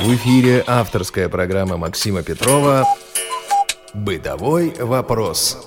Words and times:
В 0.00 0.14
эфире 0.14 0.62
авторская 0.64 1.28
программа 1.28 1.76
Максима 1.76 2.22
Петрова 2.22 2.84
«Бытовой 3.94 4.72
вопрос». 4.78 5.58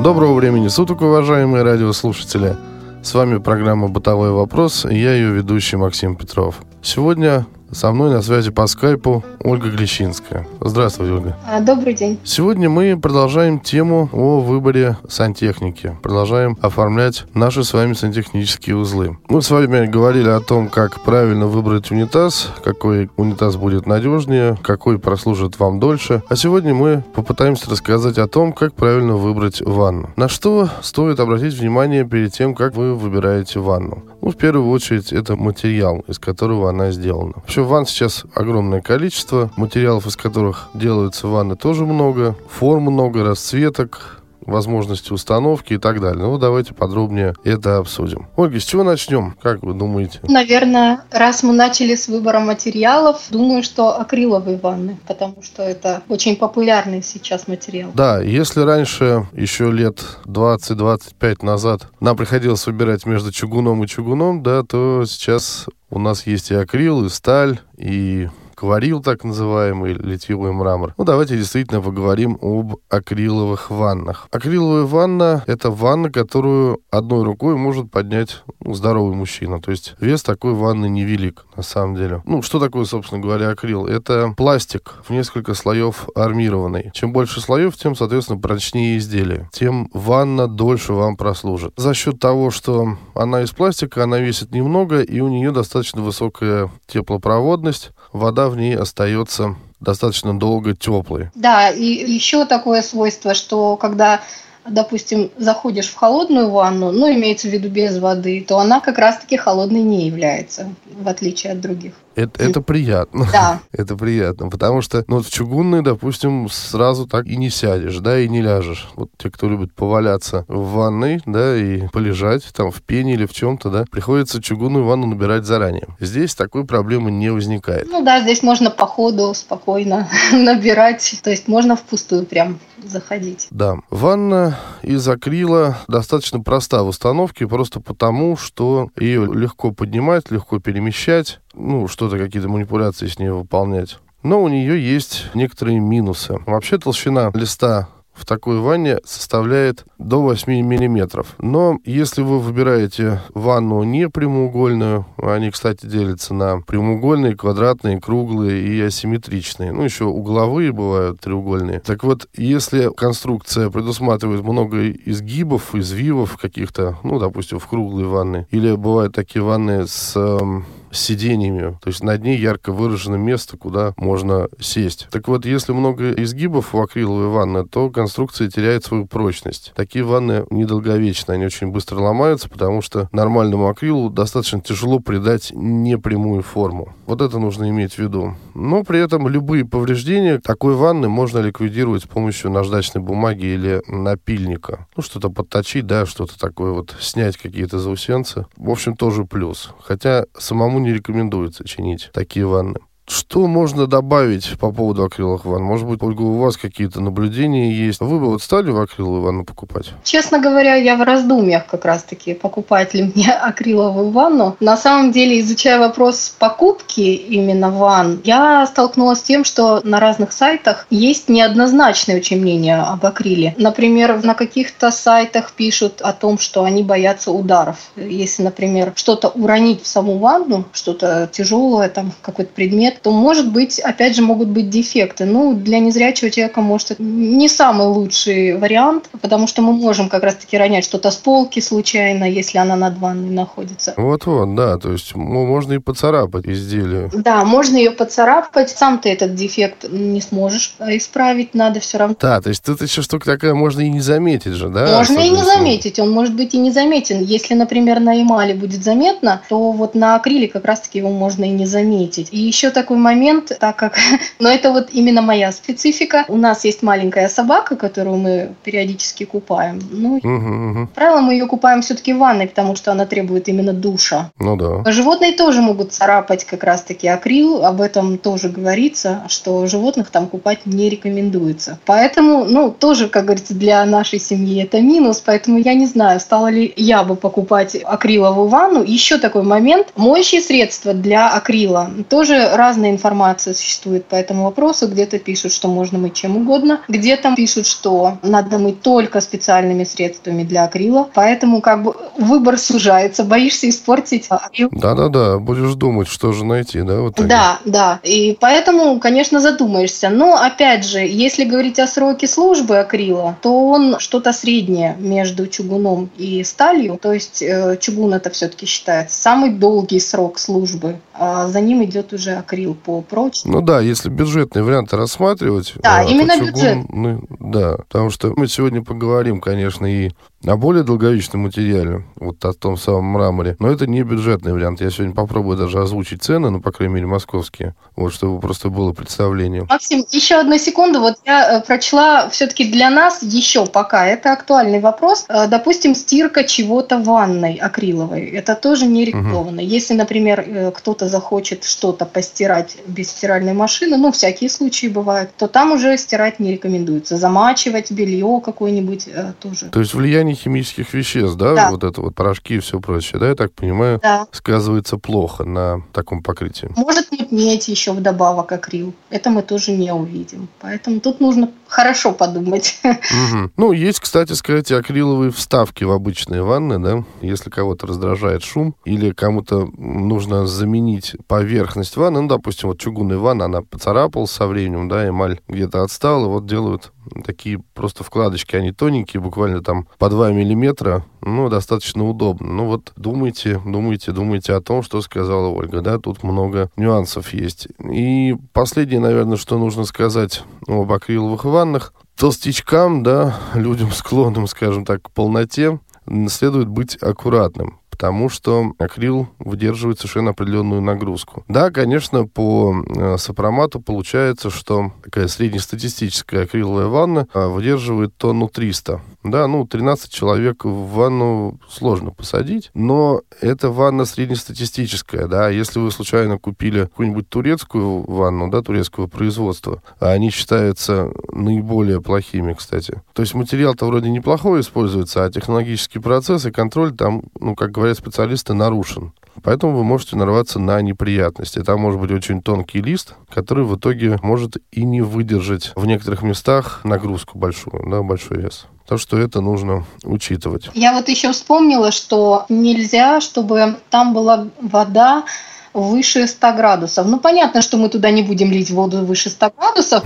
Доброго 0.00 0.34
времени 0.34 0.68
суток, 0.68 1.02
уважаемые 1.02 1.64
радиослушатели. 1.64 2.56
С 3.02 3.12
вами 3.12 3.38
программа 3.38 3.88
«Бытовой 3.88 4.30
вопрос» 4.30 4.86
и 4.86 4.96
я 4.96 5.12
ее 5.12 5.32
ведущий 5.32 5.76
Максим 5.76 6.16
Петров. 6.16 6.56
Сегодня 6.82 7.46
со 7.72 7.90
мной 7.90 8.10
на 8.10 8.22
связи 8.22 8.50
по 8.50 8.66
скайпу 8.66 9.24
Ольга 9.40 9.70
Глещинская. 9.70 10.46
Здравствуйте, 10.60 11.14
Ольга. 11.14 11.36
А, 11.46 11.60
добрый 11.60 11.94
день. 11.94 12.18
Сегодня 12.22 12.68
мы 12.68 12.98
продолжаем 13.00 13.58
тему 13.58 14.08
о 14.12 14.40
выборе 14.40 14.98
сантехники. 15.08 15.96
Продолжаем 16.02 16.56
оформлять 16.60 17.24
наши 17.34 17.64
с 17.64 17.72
вами 17.72 17.94
сантехнические 17.94 18.76
узлы. 18.76 19.16
Мы 19.28 19.42
с 19.42 19.50
вами 19.50 19.86
говорили 19.86 20.28
о 20.28 20.40
том, 20.40 20.68
как 20.68 21.00
правильно 21.00 21.46
выбрать 21.46 21.90
унитаз, 21.90 22.50
какой 22.62 23.10
унитаз 23.16 23.56
будет 23.56 23.86
надежнее, 23.86 24.56
какой 24.62 24.98
прослужит 24.98 25.58
вам 25.58 25.80
дольше. 25.80 26.22
А 26.28 26.36
сегодня 26.36 26.74
мы 26.74 27.02
попытаемся 27.14 27.70
рассказать 27.70 28.18
о 28.18 28.28
том, 28.28 28.52
как 28.52 28.74
правильно 28.74 29.16
выбрать 29.16 29.62
ванну. 29.62 30.10
На 30.16 30.28
что 30.28 30.68
стоит 30.82 31.20
обратить 31.20 31.54
внимание 31.54 32.04
перед 32.04 32.32
тем, 32.32 32.54
как 32.54 32.76
вы 32.76 32.94
выбираете 32.94 33.60
ванну. 33.60 34.02
Ну, 34.20 34.30
в 34.30 34.36
первую 34.36 34.70
очередь, 34.70 35.12
это 35.12 35.34
материал, 35.34 36.04
из 36.06 36.20
которого 36.20 36.70
она 36.70 36.92
сделана. 36.92 37.34
Вообще, 37.62 37.74
ванн 37.74 37.86
сейчас 37.86 38.24
огромное 38.34 38.80
количество. 38.80 39.50
Материалов, 39.56 40.06
из 40.06 40.16
которых 40.16 40.68
делаются 40.74 41.28
ванны, 41.28 41.56
тоже 41.56 41.84
много. 41.84 42.34
Форм 42.50 42.84
много, 42.84 43.22
расцветок, 43.24 44.21
возможности 44.46 45.12
установки 45.12 45.74
и 45.74 45.78
так 45.78 46.00
далее. 46.00 46.24
Ну, 46.24 46.38
давайте 46.38 46.74
подробнее 46.74 47.34
это 47.44 47.78
обсудим. 47.78 48.28
Ольга, 48.36 48.60
с 48.60 48.64
чего 48.64 48.82
начнем? 48.82 49.36
Как 49.42 49.62
вы 49.62 49.74
думаете? 49.74 50.20
Наверное, 50.22 51.04
раз 51.10 51.42
мы 51.42 51.52
начали 51.52 51.94
с 51.94 52.08
выбора 52.08 52.40
материалов, 52.40 53.22
думаю, 53.30 53.62
что 53.62 53.98
акриловые 53.98 54.58
ванны, 54.58 54.98
потому 55.06 55.42
что 55.42 55.62
это 55.62 56.02
очень 56.08 56.36
популярный 56.36 57.02
сейчас 57.02 57.48
материал. 57.48 57.90
Да, 57.94 58.20
если 58.20 58.60
раньше, 58.60 59.26
еще 59.32 59.70
лет 59.70 60.00
20-25 60.26 61.44
назад, 61.44 61.88
нам 62.00 62.16
приходилось 62.16 62.66
выбирать 62.66 63.06
между 63.06 63.32
чугуном 63.32 63.82
и 63.84 63.86
чугуном, 63.86 64.42
да, 64.42 64.62
то 64.62 65.04
сейчас 65.06 65.66
у 65.90 65.98
нас 65.98 66.26
есть 66.26 66.50
и 66.50 66.54
акрил, 66.54 67.04
и 67.04 67.08
сталь, 67.08 67.60
и 67.76 68.28
акварил 68.62 69.02
так 69.02 69.24
называемый, 69.24 69.92
литьевой 69.94 70.52
мрамор. 70.52 70.94
Ну, 70.96 71.02
давайте 71.02 71.36
действительно 71.36 71.80
поговорим 71.80 72.38
об 72.40 72.76
акриловых 72.88 73.72
ваннах. 73.72 74.28
Акриловая 74.30 74.84
ванна— 74.84 75.42
это 75.48 75.70
ванна, 75.72 76.12
которую 76.12 76.78
одной 76.88 77.24
рукой 77.24 77.56
может 77.56 77.90
поднять 77.90 78.44
ну, 78.60 78.72
здоровый 78.74 79.16
мужчина. 79.16 79.60
То 79.60 79.72
есть 79.72 79.96
вес 79.98 80.22
такой 80.22 80.54
ванны 80.54 80.88
невелик, 80.88 81.44
на 81.56 81.64
самом 81.64 81.96
деле. 81.96 82.22
Ну, 82.24 82.40
что 82.42 82.60
такое, 82.60 82.84
собственно 82.84 83.20
говоря, 83.20 83.50
акрил? 83.50 83.84
Это 83.86 84.32
пластик 84.36 84.94
в 85.08 85.10
несколько 85.10 85.54
слоев 85.54 86.08
армированный. 86.14 86.92
Чем 86.94 87.12
больше 87.12 87.40
слоев, 87.40 87.76
тем, 87.76 87.96
соответственно, 87.96 88.38
прочнее 88.38 88.96
изделие. 88.98 89.48
Тем 89.52 89.90
ванна 89.92 90.46
дольше 90.46 90.92
вам 90.92 91.16
прослужит. 91.16 91.72
За 91.76 91.94
счет 91.94 92.20
того, 92.20 92.52
что 92.52 92.96
она 93.14 93.42
из 93.42 93.50
пластика, 93.50 94.04
она 94.04 94.18
весит 94.18 94.52
немного, 94.52 95.00
и 95.00 95.18
у 95.18 95.26
нее 95.26 95.50
достаточно 95.50 96.00
высокая 96.00 96.70
теплопроводность. 96.86 97.90
Вода 98.12 98.48
в 98.48 98.56
ней 98.56 98.76
остается 98.76 99.56
достаточно 99.80 100.38
долго 100.38 100.74
теплой. 100.74 101.30
Да, 101.34 101.70
и 101.70 101.84
еще 101.84 102.44
такое 102.44 102.82
свойство, 102.82 103.34
что 103.34 103.76
когда 103.76 104.20
допустим, 104.64 105.30
заходишь 105.36 105.88
в 105.88 105.96
холодную 105.96 106.50
ванну, 106.50 106.92
ну, 106.92 107.12
имеется 107.12 107.48
в 107.48 107.50
виду 107.50 107.68
без 107.68 107.98
воды, 107.98 108.44
то 108.46 108.58
она 108.58 108.80
как 108.80 108.98
раз-таки 108.98 109.36
холодной 109.36 109.82
не 109.82 110.06
является, 110.06 110.72
в 110.86 111.08
отличие 111.08 111.52
от 111.52 111.60
других. 111.60 111.94
Это, 112.14 112.42
это 112.42 112.60
приятно. 112.60 113.26
Да. 113.32 113.60
это 113.72 113.96
приятно, 113.96 114.48
потому 114.48 114.82
что, 114.82 115.04
ну, 115.06 115.16
вот 115.16 115.26
в 115.26 115.32
чугунной, 115.32 115.82
допустим, 115.82 116.48
сразу 116.48 117.06
так 117.06 117.26
и 117.26 117.36
не 117.36 117.50
сядешь, 117.50 117.98
да, 117.98 118.18
и 118.18 118.28
не 118.28 118.42
ляжешь. 118.42 118.90
Вот 118.96 119.10
те, 119.16 119.30
кто 119.30 119.48
любит 119.48 119.74
поваляться 119.74 120.44
в 120.48 120.72
ванной, 120.72 121.22
да, 121.26 121.56
и 121.56 121.88
полежать 121.88 122.44
там 122.54 122.70
в 122.70 122.82
пене 122.82 123.14
или 123.14 123.26
в 123.26 123.32
чем-то, 123.32 123.70
да, 123.70 123.84
приходится 123.90 124.42
чугунную 124.42 124.84
ванну 124.84 125.06
набирать 125.06 125.44
заранее. 125.44 125.88
Здесь 126.00 126.34
такой 126.34 126.64
проблемы 126.64 127.10
не 127.10 127.30
возникает. 127.30 127.88
Ну 127.90 128.04
да, 128.04 128.20
здесь 128.20 128.42
можно 128.42 128.70
по 128.70 128.86
ходу 128.86 129.32
спокойно 129.34 130.08
набирать, 130.32 131.20
то 131.22 131.30
есть 131.30 131.48
можно 131.48 131.76
впустую 131.76 132.26
прям 132.26 132.58
заходить. 132.82 133.46
Да. 133.50 133.76
Ванна 133.90 134.58
из 134.82 135.06
акрила 135.08 135.78
достаточно 135.88 136.40
проста 136.40 136.82
в 136.82 136.88
установке, 136.88 137.46
просто 137.46 137.80
потому, 137.80 138.36
что 138.36 138.88
ее 138.98 139.26
легко 139.26 139.72
поднимать, 139.72 140.30
легко 140.30 140.58
перемещать, 140.58 141.40
ну, 141.54 141.88
что-то, 141.88 142.18
какие-то 142.18 142.48
манипуляции 142.48 143.06
с 143.06 143.18
ней 143.18 143.30
выполнять. 143.30 143.98
Но 144.22 144.42
у 144.42 144.48
нее 144.48 144.80
есть 144.80 145.26
некоторые 145.34 145.80
минусы. 145.80 146.38
Вообще 146.46 146.78
толщина 146.78 147.30
листа 147.34 147.88
в 148.14 148.26
такой 148.26 148.60
ванне 148.60 148.98
составляет 149.04 149.84
до 149.98 150.20
8 150.20 150.52
миллиметров. 150.62 151.34
Но 151.38 151.78
если 151.84 152.22
вы 152.22 152.38
выбираете 152.38 153.22
ванну 153.34 153.82
не 153.82 154.08
прямоугольную, 154.08 155.06
они, 155.16 155.50
кстати, 155.50 155.86
делятся 155.86 156.34
на 156.34 156.60
прямоугольные, 156.60 157.36
квадратные, 157.36 158.00
круглые 158.00 158.62
и 158.62 158.80
асимметричные. 158.80 159.72
Ну, 159.72 159.82
еще 159.82 160.04
угловые 160.04 160.72
бывают 160.72 161.20
треугольные. 161.20 161.80
Так 161.80 162.04
вот, 162.04 162.28
если 162.36 162.90
конструкция 162.94 163.70
предусматривает 163.70 164.42
много 164.42 164.90
изгибов, 164.90 165.74
извивов 165.74 166.36
каких-то, 166.36 166.98
ну, 167.02 167.18
допустим, 167.18 167.58
в 167.58 167.66
круглой 167.66 168.04
ванны, 168.04 168.46
или 168.50 168.74
бывают 168.76 169.14
такие 169.14 169.42
ванны 169.42 169.86
с 169.86 170.14
эм, 170.16 170.66
сиденьями. 170.92 171.78
То 171.82 171.88
есть 171.88 172.02
над 172.02 172.22
ней 172.22 172.38
ярко 172.38 172.72
выражено 172.72 173.16
место, 173.16 173.56
куда 173.56 173.94
можно 173.96 174.48
сесть. 174.60 175.08
Так 175.10 175.28
вот, 175.28 175.46
если 175.46 175.72
много 175.72 176.12
изгибов 176.12 176.72
в 176.72 176.80
акриловой 176.80 177.28
ванне, 177.28 177.64
то 177.64 177.90
конструкция 177.90 178.48
теряет 178.48 178.84
свою 178.84 179.06
прочность. 179.06 179.72
Такие 179.74 180.04
ванны 180.04 180.44
недолговечны, 180.50 181.32
они 181.32 181.46
очень 181.46 181.68
быстро 181.68 182.00
ломаются, 182.00 182.48
потому 182.48 182.82
что 182.82 183.08
нормальному 183.12 183.68
акрилу 183.68 184.10
достаточно 184.10 184.60
тяжело 184.60 185.00
придать 185.00 185.52
непрямую 185.54 186.42
форму. 186.42 186.94
Вот 187.06 187.20
это 187.20 187.38
нужно 187.38 187.68
иметь 187.70 187.94
в 187.94 187.98
виду. 187.98 188.36
Но 188.54 188.84
при 188.84 189.00
этом 189.00 189.28
любые 189.28 189.64
повреждения 189.64 190.38
такой 190.38 190.74
ванны 190.74 191.08
можно 191.08 191.38
ликвидировать 191.38 192.02
с 192.02 192.06
помощью 192.06 192.50
наждачной 192.50 193.02
бумаги 193.02 193.46
или 193.46 193.82
напильника. 193.88 194.86
Ну, 194.96 195.02
что-то 195.02 195.30
подточить, 195.30 195.86
да, 195.86 196.06
что-то 196.06 196.38
такое 196.38 196.72
вот, 196.72 196.94
снять 197.00 197.36
какие-то 197.36 197.78
заусенцы. 197.78 198.46
В 198.56 198.70
общем, 198.70 198.96
тоже 198.96 199.24
плюс. 199.24 199.70
Хотя 199.82 200.26
самому 200.36 200.81
не 200.82 200.92
рекомендуется 200.92 201.66
чинить 201.66 202.10
такие 202.12 202.46
ванны. 202.46 202.80
Что 203.12 203.46
можно 203.46 203.86
добавить 203.86 204.58
по 204.58 204.72
поводу 204.72 205.04
акриловых 205.04 205.44
ванн? 205.44 205.62
Может 205.62 205.86
быть, 205.86 206.02
Ольга, 206.02 206.22
у 206.22 206.38
вас 206.38 206.56
какие-то 206.56 207.02
наблюдения 207.02 207.70
есть? 207.70 208.00
Вы 208.00 208.18
бы 208.18 208.30
вот 208.30 208.42
стали 208.42 208.70
в 208.70 208.80
акриловую 208.80 209.20
ванну 209.20 209.44
покупать? 209.44 209.90
Честно 210.02 210.38
говоря, 210.38 210.76
я 210.76 210.96
в 210.96 211.02
раздумьях 211.02 211.66
как 211.66 211.84
раз-таки, 211.84 212.32
покупать 212.32 212.94
ли 212.94 213.12
мне 213.14 213.30
акриловую 213.42 214.08
ванну. 214.12 214.56
На 214.60 214.78
самом 214.78 215.12
деле, 215.12 215.40
изучая 215.40 215.78
вопрос 215.78 216.34
покупки 216.38 217.00
именно 217.00 217.70
ванн, 217.70 218.22
я 218.24 218.66
столкнулась 218.66 219.18
с 219.18 219.24
тем, 219.24 219.44
что 219.44 219.82
на 219.84 220.00
разных 220.00 220.32
сайтах 220.32 220.86
есть 220.88 221.28
неоднозначное 221.28 222.16
очень 222.16 222.40
мнение 222.40 222.76
об 222.76 223.04
акриле. 223.04 223.54
Например, 223.58 224.24
на 224.24 224.32
каких-то 224.32 224.90
сайтах 224.90 225.52
пишут 225.52 226.00
о 226.00 226.14
том, 226.14 226.38
что 226.38 226.64
они 226.64 226.82
боятся 226.82 227.30
ударов. 227.30 227.76
Если, 227.94 228.42
например, 228.42 228.94
что-то 228.96 229.28
уронить 229.28 229.82
в 229.82 229.86
саму 229.86 230.16
ванну, 230.16 230.64
что-то 230.72 231.28
тяжелое, 231.30 231.90
там 231.90 232.12
какой-то 232.22 232.52
предмет, 232.54 233.01
то, 233.02 233.10
может 233.10 233.50
быть, 233.52 233.80
опять 233.80 234.16
же, 234.16 234.22
могут 234.22 234.48
быть 234.48 234.70
дефекты. 234.70 235.24
Ну, 235.24 235.54
для 235.54 235.78
незрячего 235.78 236.30
человека, 236.30 236.60
может, 236.60 236.92
это 236.92 237.02
не 237.02 237.48
самый 237.48 237.88
лучший 237.88 238.56
вариант, 238.56 239.10
потому 239.20 239.46
что 239.46 239.62
мы 239.62 239.72
можем 239.72 240.08
как 240.08 240.22
раз-таки 240.22 240.56
ронять 240.56 240.84
что-то 240.84 241.10
с 241.10 241.16
полки 241.16 241.60
случайно, 241.60 242.24
если 242.24 242.58
она 242.58 242.76
над 242.76 242.98
ванной 242.98 243.30
находится. 243.30 243.94
Вот-вот, 243.96 244.54
да, 244.54 244.78
то 244.78 244.92
есть 244.92 245.14
можно 245.14 245.74
и 245.74 245.78
поцарапать 245.78 246.46
изделие. 246.46 247.10
Да, 247.12 247.44
можно 247.44 247.76
ее 247.76 247.90
поцарапать. 247.90 248.70
Сам 248.70 248.98
ты 248.98 249.10
этот 249.10 249.34
дефект 249.34 249.86
не 249.90 250.20
сможешь 250.20 250.74
исправить, 250.80 251.54
надо 251.54 251.80
все 251.80 251.98
равно. 251.98 252.16
Да, 252.20 252.40
то 252.40 252.48
есть 252.48 252.64
тут 252.64 252.82
еще 252.82 253.02
штука 253.02 253.26
такая, 253.26 253.54
можно 253.54 253.80
и 253.80 253.88
не 253.88 254.00
заметить 254.00 254.52
же, 254.52 254.68
да? 254.68 254.98
Можно 254.98 255.20
и 255.20 255.30
не 255.30 255.42
заметить, 255.42 255.98
он 255.98 256.10
может 256.10 256.34
быть 256.34 256.54
и 256.54 256.58
не 256.58 256.70
заметен. 256.70 257.22
Если, 257.22 257.54
например, 257.54 258.00
на 258.00 258.20
эмали 258.20 258.52
будет 258.52 258.84
заметно, 258.84 259.42
то 259.48 259.72
вот 259.72 259.94
на 259.94 260.16
акриле 260.16 260.48
как 260.48 260.64
раз-таки 260.64 260.98
его 260.98 261.10
можно 261.10 261.44
и 261.44 261.50
не 261.50 261.66
заметить. 261.66 262.28
И 262.30 262.38
еще 262.38 262.70
так 262.70 262.81
такой 262.82 262.96
момент, 262.96 263.52
так 263.60 263.76
как, 263.76 263.96
но 264.40 264.48
это 264.48 264.72
вот 264.72 264.88
именно 264.92 265.22
моя 265.22 265.52
специфика. 265.52 266.24
У 266.28 266.36
нас 266.36 266.64
есть 266.64 266.82
маленькая 266.82 267.28
собака, 267.28 267.76
которую 267.76 268.16
мы 268.16 268.54
периодически 268.64 269.24
купаем. 269.24 269.80
Ну, 269.90 270.16
угу, 270.16 270.80
угу. 270.80 270.88
правило, 270.94 271.20
мы 271.20 271.34
ее 271.34 271.46
купаем 271.46 271.82
все-таки 271.82 272.12
в 272.12 272.18
ванной, 272.18 272.48
потому 272.48 272.74
что 272.74 272.90
она 272.90 273.06
требует 273.06 273.48
именно 273.48 273.72
душа. 273.72 274.30
Ну 274.40 274.56
да. 274.56 274.90
Животные 274.90 275.32
тоже 275.32 275.62
могут 275.62 275.92
царапать 275.92 276.44
как 276.44 276.64
раз-таки 276.64 277.06
акрил, 277.06 277.64
об 277.64 277.80
этом 277.80 278.18
тоже 278.18 278.48
говорится, 278.48 279.22
что 279.28 279.66
животных 279.66 280.10
там 280.10 280.26
купать 280.26 280.66
не 280.66 280.88
рекомендуется. 280.88 281.78
Поэтому, 281.86 282.44
ну, 282.44 282.70
тоже, 282.70 283.08
как 283.08 283.26
говорится, 283.26 283.54
для 283.54 283.84
нашей 283.84 284.18
семьи 284.18 284.60
это 284.60 284.80
минус, 284.80 285.22
поэтому 285.24 285.58
я 285.58 285.74
не 285.74 285.86
знаю, 285.86 286.18
стала 286.18 286.48
ли 286.48 286.72
я 286.76 287.04
бы 287.04 287.14
покупать 287.14 287.76
акриловую 287.84 288.48
ванну. 288.48 288.82
Еще 288.82 289.18
такой 289.18 289.42
момент. 289.42 289.86
Моющие 289.94 290.40
средства 290.40 290.92
для 290.94 291.30
акрила. 291.30 291.90
Тоже 292.08 292.56
разная 292.72 292.90
информация 292.90 293.52
существует 293.52 294.06
по 294.06 294.14
этому 294.14 294.44
вопросу. 294.44 294.88
Где-то 294.88 295.18
пишут, 295.18 295.52
что 295.52 295.68
можно 295.68 295.98
мыть 295.98 296.14
чем 296.14 296.38
угодно, 296.38 296.80
где-то 296.88 297.34
пишут, 297.36 297.66
что 297.66 298.18
надо 298.22 298.58
мыть 298.58 298.80
только 298.80 299.20
специальными 299.20 299.84
средствами 299.84 300.42
для 300.42 300.64
акрила. 300.64 301.08
Поэтому 301.12 301.60
как 301.60 301.82
бы 301.82 301.94
выбор 302.16 302.58
сужается. 302.58 303.24
Боишься 303.24 303.68
испортить 303.68 304.26
акрил. 304.30 304.70
Да-да-да, 304.72 305.38
будешь 305.38 305.74
думать, 305.74 306.08
что 306.08 306.32
же 306.32 306.44
найти, 306.44 306.80
да? 306.80 307.00
Вот 307.00 307.14
да, 307.16 307.58
да. 307.66 308.00
И 308.02 308.36
поэтому, 308.40 308.98
конечно, 308.98 309.40
задумаешься. 309.40 310.08
Но, 310.08 310.36
опять 310.36 310.86
же, 310.86 311.00
если 311.00 311.44
говорить 311.44 311.78
о 311.78 311.86
сроке 311.86 312.26
службы 312.26 312.78
акрила, 312.78 313.36
то 313.42 313.68
он 313.68 313.98
что-то 313.98 314.32
среднее 314.32 314.96
между 314.98 315.46
чугуном 315.46 316.10
и 316.16 316.42
сталью. 316.42 316.98
То 317.00 317.12
есть 317.12 317.42
э, 317.42 317.76
чугун 317.80 318.14
это 318.14 318.30
все-таки 318.30 318.64
считается 318.64 319.20
самый 319.20 319.50
долгий 319.50 320.00
срок 320.00 320.38
службы, 320.38 320.96
а 321.14 321.48
за 321.48 321.60
ним 321.60 321.84
идет 321.84 322.12
уже 322.12 322.32
акрил 322.32 322.61
по 322.68 323.02
прочности. 323.02 323.48
Ну 323.48 323.60
да, 323.60 323.80
если 323.80 324.08
бюджетные 324.08 324.62
варианты 324.62 324.96
рассматривать. 324.96 325.74
Да, 325.76 326.00
а, 326.00 326.04
именно 326.04 326.38
бюджет. 326.38 326.86
Ну, 326.88 327.22
да, 327.38 327.76
потому 327.88 328.10
что 328.10 328.32
мы 328.36 328.46
сегодня 328.46 328.82
поговорим, 328.82 329.40
конечно, 329.40 329.86
и 329.86 330.10
о 330.44 330.56
более 330.56 330.82
долговечном 330.82 331.42
материале, 331.42 332.04
вот 332.16 332.44
о 332.44 332.52
том 332.52 332.76
самом 332.76 333.04
мраморе. 333.04 333.56
Но 333.58 333.70
это 333.70 333.86
не 333.86 334.02
бюджетный 334.02 334.52
вариант. 334.52 334.80
Я 334.80 334.90
сегодня 334.90 335.14
попробую 335.14 335.56
даже 335.56 335.78
озвучить 335.78 336.22
цены, 336.22 336.50
ну, 336.50 336.60
по 336.60 336.72
крайней 336.72 336.94
мере, 336.94 337.06
московские, 337.06 337.74
вот, 337.96 338.12
чтобы 338.12 338.40
просто 338.40 338.68
было 338.68 338.92
представление. 338.92 339.66
Максим, 339.68 340.04
еще 340.10 340.36
одну 340.36 340.58
секунду. 340.58 341.00
Вот 341.00 341.16
я 341.24 341.58
э, 341.58 341.66
прочла 341.66 342.28
все-таки 342.30 342.70
для 342.70 342.90
нас 342.90 343.22
еще 343.22 343.66
пока, 343.66 344.06
это 344.06 344.32
актуальный 344.32 344.80
вопрос. 344.80 345.26
Э, 345.28 345.46
допустим, 345.46 345.94
стирка 345.94 346.44
чего-то 346.44 346.98
ванной 346.98 347.54
акриловой. 347.54 348.26
Это 348.26 348.54
тоже 348.54 348.86
не 348.86 349.04
рекомендовано. 349.04 349.62
Угу. 349.62 349.70
Если, 349.70 349.94
например, 349.94 350.44
э, 350.46 350.72
кто-то 350.72 351.08
захочет 351.08 351.64
что-то 351.64 352.04
постирать 352.04 352.76
без 352.86 353.10
стиральной 353.10 353.52
машины, 353.52 353.96
ну, 353.96 354.10
всякие 354.10 354.50
случаи 354.50 354.88
бывают, 354.88 355.30
то 355.36 355.46
там 355.46 355.72
уже 355.72 355.96
стирать 355.96 356.40
не 356.40 356.52
рекомендуется. 356.52 357.16
Замачивать 357.16 357.90
белье 357.92 358.40
какое-нибудь 358.44 359.08
тоже. 359.40 359.66
То 359.70 359.80
есть 359.80 359.94
влияние 359.94 360.31
сочетание 360.32 360.34
химических 360.34 360.94
веществ, 360.94 361.36
да, 361.36 361.54
да, 361.54 361.70
вот 361.70 361.84
это 361.84 362.00
вот 362.00 362.14
порошки 362.14 362.54
и 362.54 362.58
все 362.58 362.80
прочее, 362.80 363.20
да, 363.20 363.28
я 363.28 363.34
так 363.34 363.52
понимаю, 363.52 364.00
да. 364.02 364.26
сказывается 364.32 364.98
плохо 364.98 365.44
на 365.44 365.82
таком 365.92 366.22
покрытии. 366.22 366.70
Может 366.76 367.12
мутнеть 367.12 367.68
еще 367.68 367.92
вдобавок 367.92 368.52
акрил. 368.52 368.94
Это 369.10 369.30
мы 369.30 369.42
тоже 369.42 369.72
не 369.72 369.92
увидим. 369.92 370.48
Поэтому 370.60 371.00
тут 371.00 371.20
нужно 371.20 371.50
хорошо 371.68 372.12
подумать. 372.12 372.80
Угу. 372.84 373.50
Ну, 373.56 373.72
есть, 373.72 374.00
кстати 374.00 374.32
сказать, 374.32 374.70
акриловые 374.72 375.30
вставки 375.30 375.84
в 375.84 375.90
обычные 375.90 376.42
ванны, 376.42 376.78
да, 376.78 377.04
если 377.20 377.50
кого-то 377.50 377.86
раздражает 377.86 378.42
шум 378.42 378.74
или 378.84 379.12
кому-то 379.12 379.68
нужно 379.76 380.46
заменить 380.46 381.16
поверхность 381.26 381.96
ванны, 381.96 382.20
ну, 382.20 382.28
допустим, 382.28 382.68
вот 382.68 382.78
чугунная 382.78 383.18
ванна, 383.18 383.46
она 383.46 383.62
поцарапалась 383.62 384.30
со 384.30 384.46
временем, 384.46 384.88
да, 384.88 385.08
эмаль 385.08 385.40
где-то 385.48 385.82
отстала, 385.82 386.26
вот 386.26 386.46
делают 386.46 386.92
такие 387.24 387.58
просто 387.74 388.04
вкладочки, 388.04 388.56
они 388.56 388.72
тоненькие, 388.72 389.20
буквально 389.20 389.62
там 389.62 389.86
по 389.98 390.08
2 390.08 390.32
миллиметра, 390.32 391.04
ну, 391.20 391.48
достаточно 391.48 392.08
удобно. 392.08 392.52
Ну, 392.52 392.66
вот 392.66 392.92
думайте, 392.96 393.60
думайте, 393.64 394.12
думайте 394.12 394.54
о 394.54 394.60
том, 394.60 394.82
что 394.82 395.00
сказала 395.02 395.48
Ольга, 395.48 395.80
да, 395.80 395.98
тут 395.98 396.22
много 396.22 396.70
нюансов 396.76 397.32
есть. 397.32 397.68
И 397.78 398.36
последнее, 398.52 399.00
наверное, 399.00 399.36
что 399.36 399.58
нужно 399.58 399.84
сказать 399.84 400.42
об 400.66 400.90
акриловых 400.92 401.44
ваннах, 401.44 401.92
толстячкам, 402.16 403.02
да, 403.02 403.38
людям 403.54 403.90
склонным, 403.92 404.46
скажем 404.46 404.84
так, 404.84 405.02
к 405.02 405.10
полноте, 405.10 405.80
следует 406.28 406.68
быть 406.68 406.96
аккуратным 407.00 407.81
потому 408.02 408.28
что 408.28 408.72
акрил 408.78 409.28
выдерживает 409.38 410.00
совершенно 410.00 410.30
определенную 410.30 410.82
нагрузку. 410.82 411.44
Да, 411.46 411.70
конечно, 411.70 412.26
по 412.26 412.74
э, 412.74 413.16
сопромату 413.16 413.80
получается, 413.80 414.50
что 414.50 414.90
такая 415.04 415.28
среднестатистическая 415.28 416.42
акриловая 416.42 416.86
ванна 416.86 417.28
э, 417.32 417.46
выдерживает 417.46 418.16
тонну 418.16 418.48
300 418.48 419.00
да, 419.24 419.46
ну, 419.46 419.66
13 419.66 420.12
человек 420.12 420.64
в 420.64 420.94
ванну 420.94 421.60
сложно 421.68 422.10
посадить, 422.10 422.70
но 422.74 423.22
это 423.40 423.70
ванна 423.70 424.04
среднестатистическая, 424.04 425.26
да. 425.28 425.48
Если 425.48 425.78
вы 425.78 425.90
случайно 425.90 426.38
купили 426.38 426.82
какую-нибудь 426.82 427.28
турецкую 427.28 428.10
ванну, 428.10 428.50
да, 428.50 428.62
турецкого 428.62 429.06
производства, 429.06 429.82
а 430.00 430.10
они 430.10 430.30
считаются 430.30 431.10
наиболее 431.30 432.00
плохими, 432.00 432.52
кстати. 432.54 433.02
То 433.12 433.22
есть 433.22 433.34
материал-то 433.34 433.86
вроде 433.86 434.10
неплохой 434.10 434.60
используется, 434.60 435.24
а 435.24 435.30
технологический 435.30 436.00
процесс 436.00 436.46
и 436.46 436.50
контроль 436.50 436.92
там, 436.92 437.22
ну, 437.38 437.54
как 437.54 437.70
говорят 437.70 437.91
специалисты, 437.94 438.54
нарушен. 438.54 439.12
Поэтому 439.42 439.76
вы 439.76 439.84
можете 439.84 440.16
нарваться 440.16 440.58
на 440.58 440.80
неприятности. 440.82 441.62
Там 441.62 441.80
может 441.80 442.00
быть 442.00 442.10
очень 442.10 442.42
тонкий 442.42 442.82
лист, 442.82 443.14
который 443.32 443.64
в 443.64 443.76
итоге 443.76 444.18
может 444.22 444.58
и 444.70 444.84
не 444.84 445.00
выдержать 445.00 445.72
в 445.74 445.86
некоторых 445.86 446.22
местах 446.22 446.80
нагрузку 446.84 447.38
большую, 447.38 447.88
да, 447.88 448.02
большой 448.02 448.42
вес. 448.42 448.66
Так 448.86 448.98
что 448.98 449.18
это 449.18 449.40
нужно 449.40 449.86
учитывать. 450.04 450.68
Я 450.74 450.92
вот 450.92 451.08
еще 451.08 451.32
вспомнила, 451.32 451.92
что 451.92 452.44
нельзя, 452.48 453.20
чтобы 453.20 453.76
там 453.90 454.12
была 454.12 454.48
вода 454.60 455.24
выше 455.72 456.26
100 456.26 456.52
градусов. 456.52 457.06
Ну, 457.06 457.18
понятно, 457.18 457.62
что 457.62 457.78
мы 457.78 457.88
туда 457.88 458.10
не 458.10 458.22
будем 458.22 458.50
лить 458.50 458.70
воду 458.70 458.98
выше 459.04 459.30
100 459.30 459.52
градусов, 459.56 460.04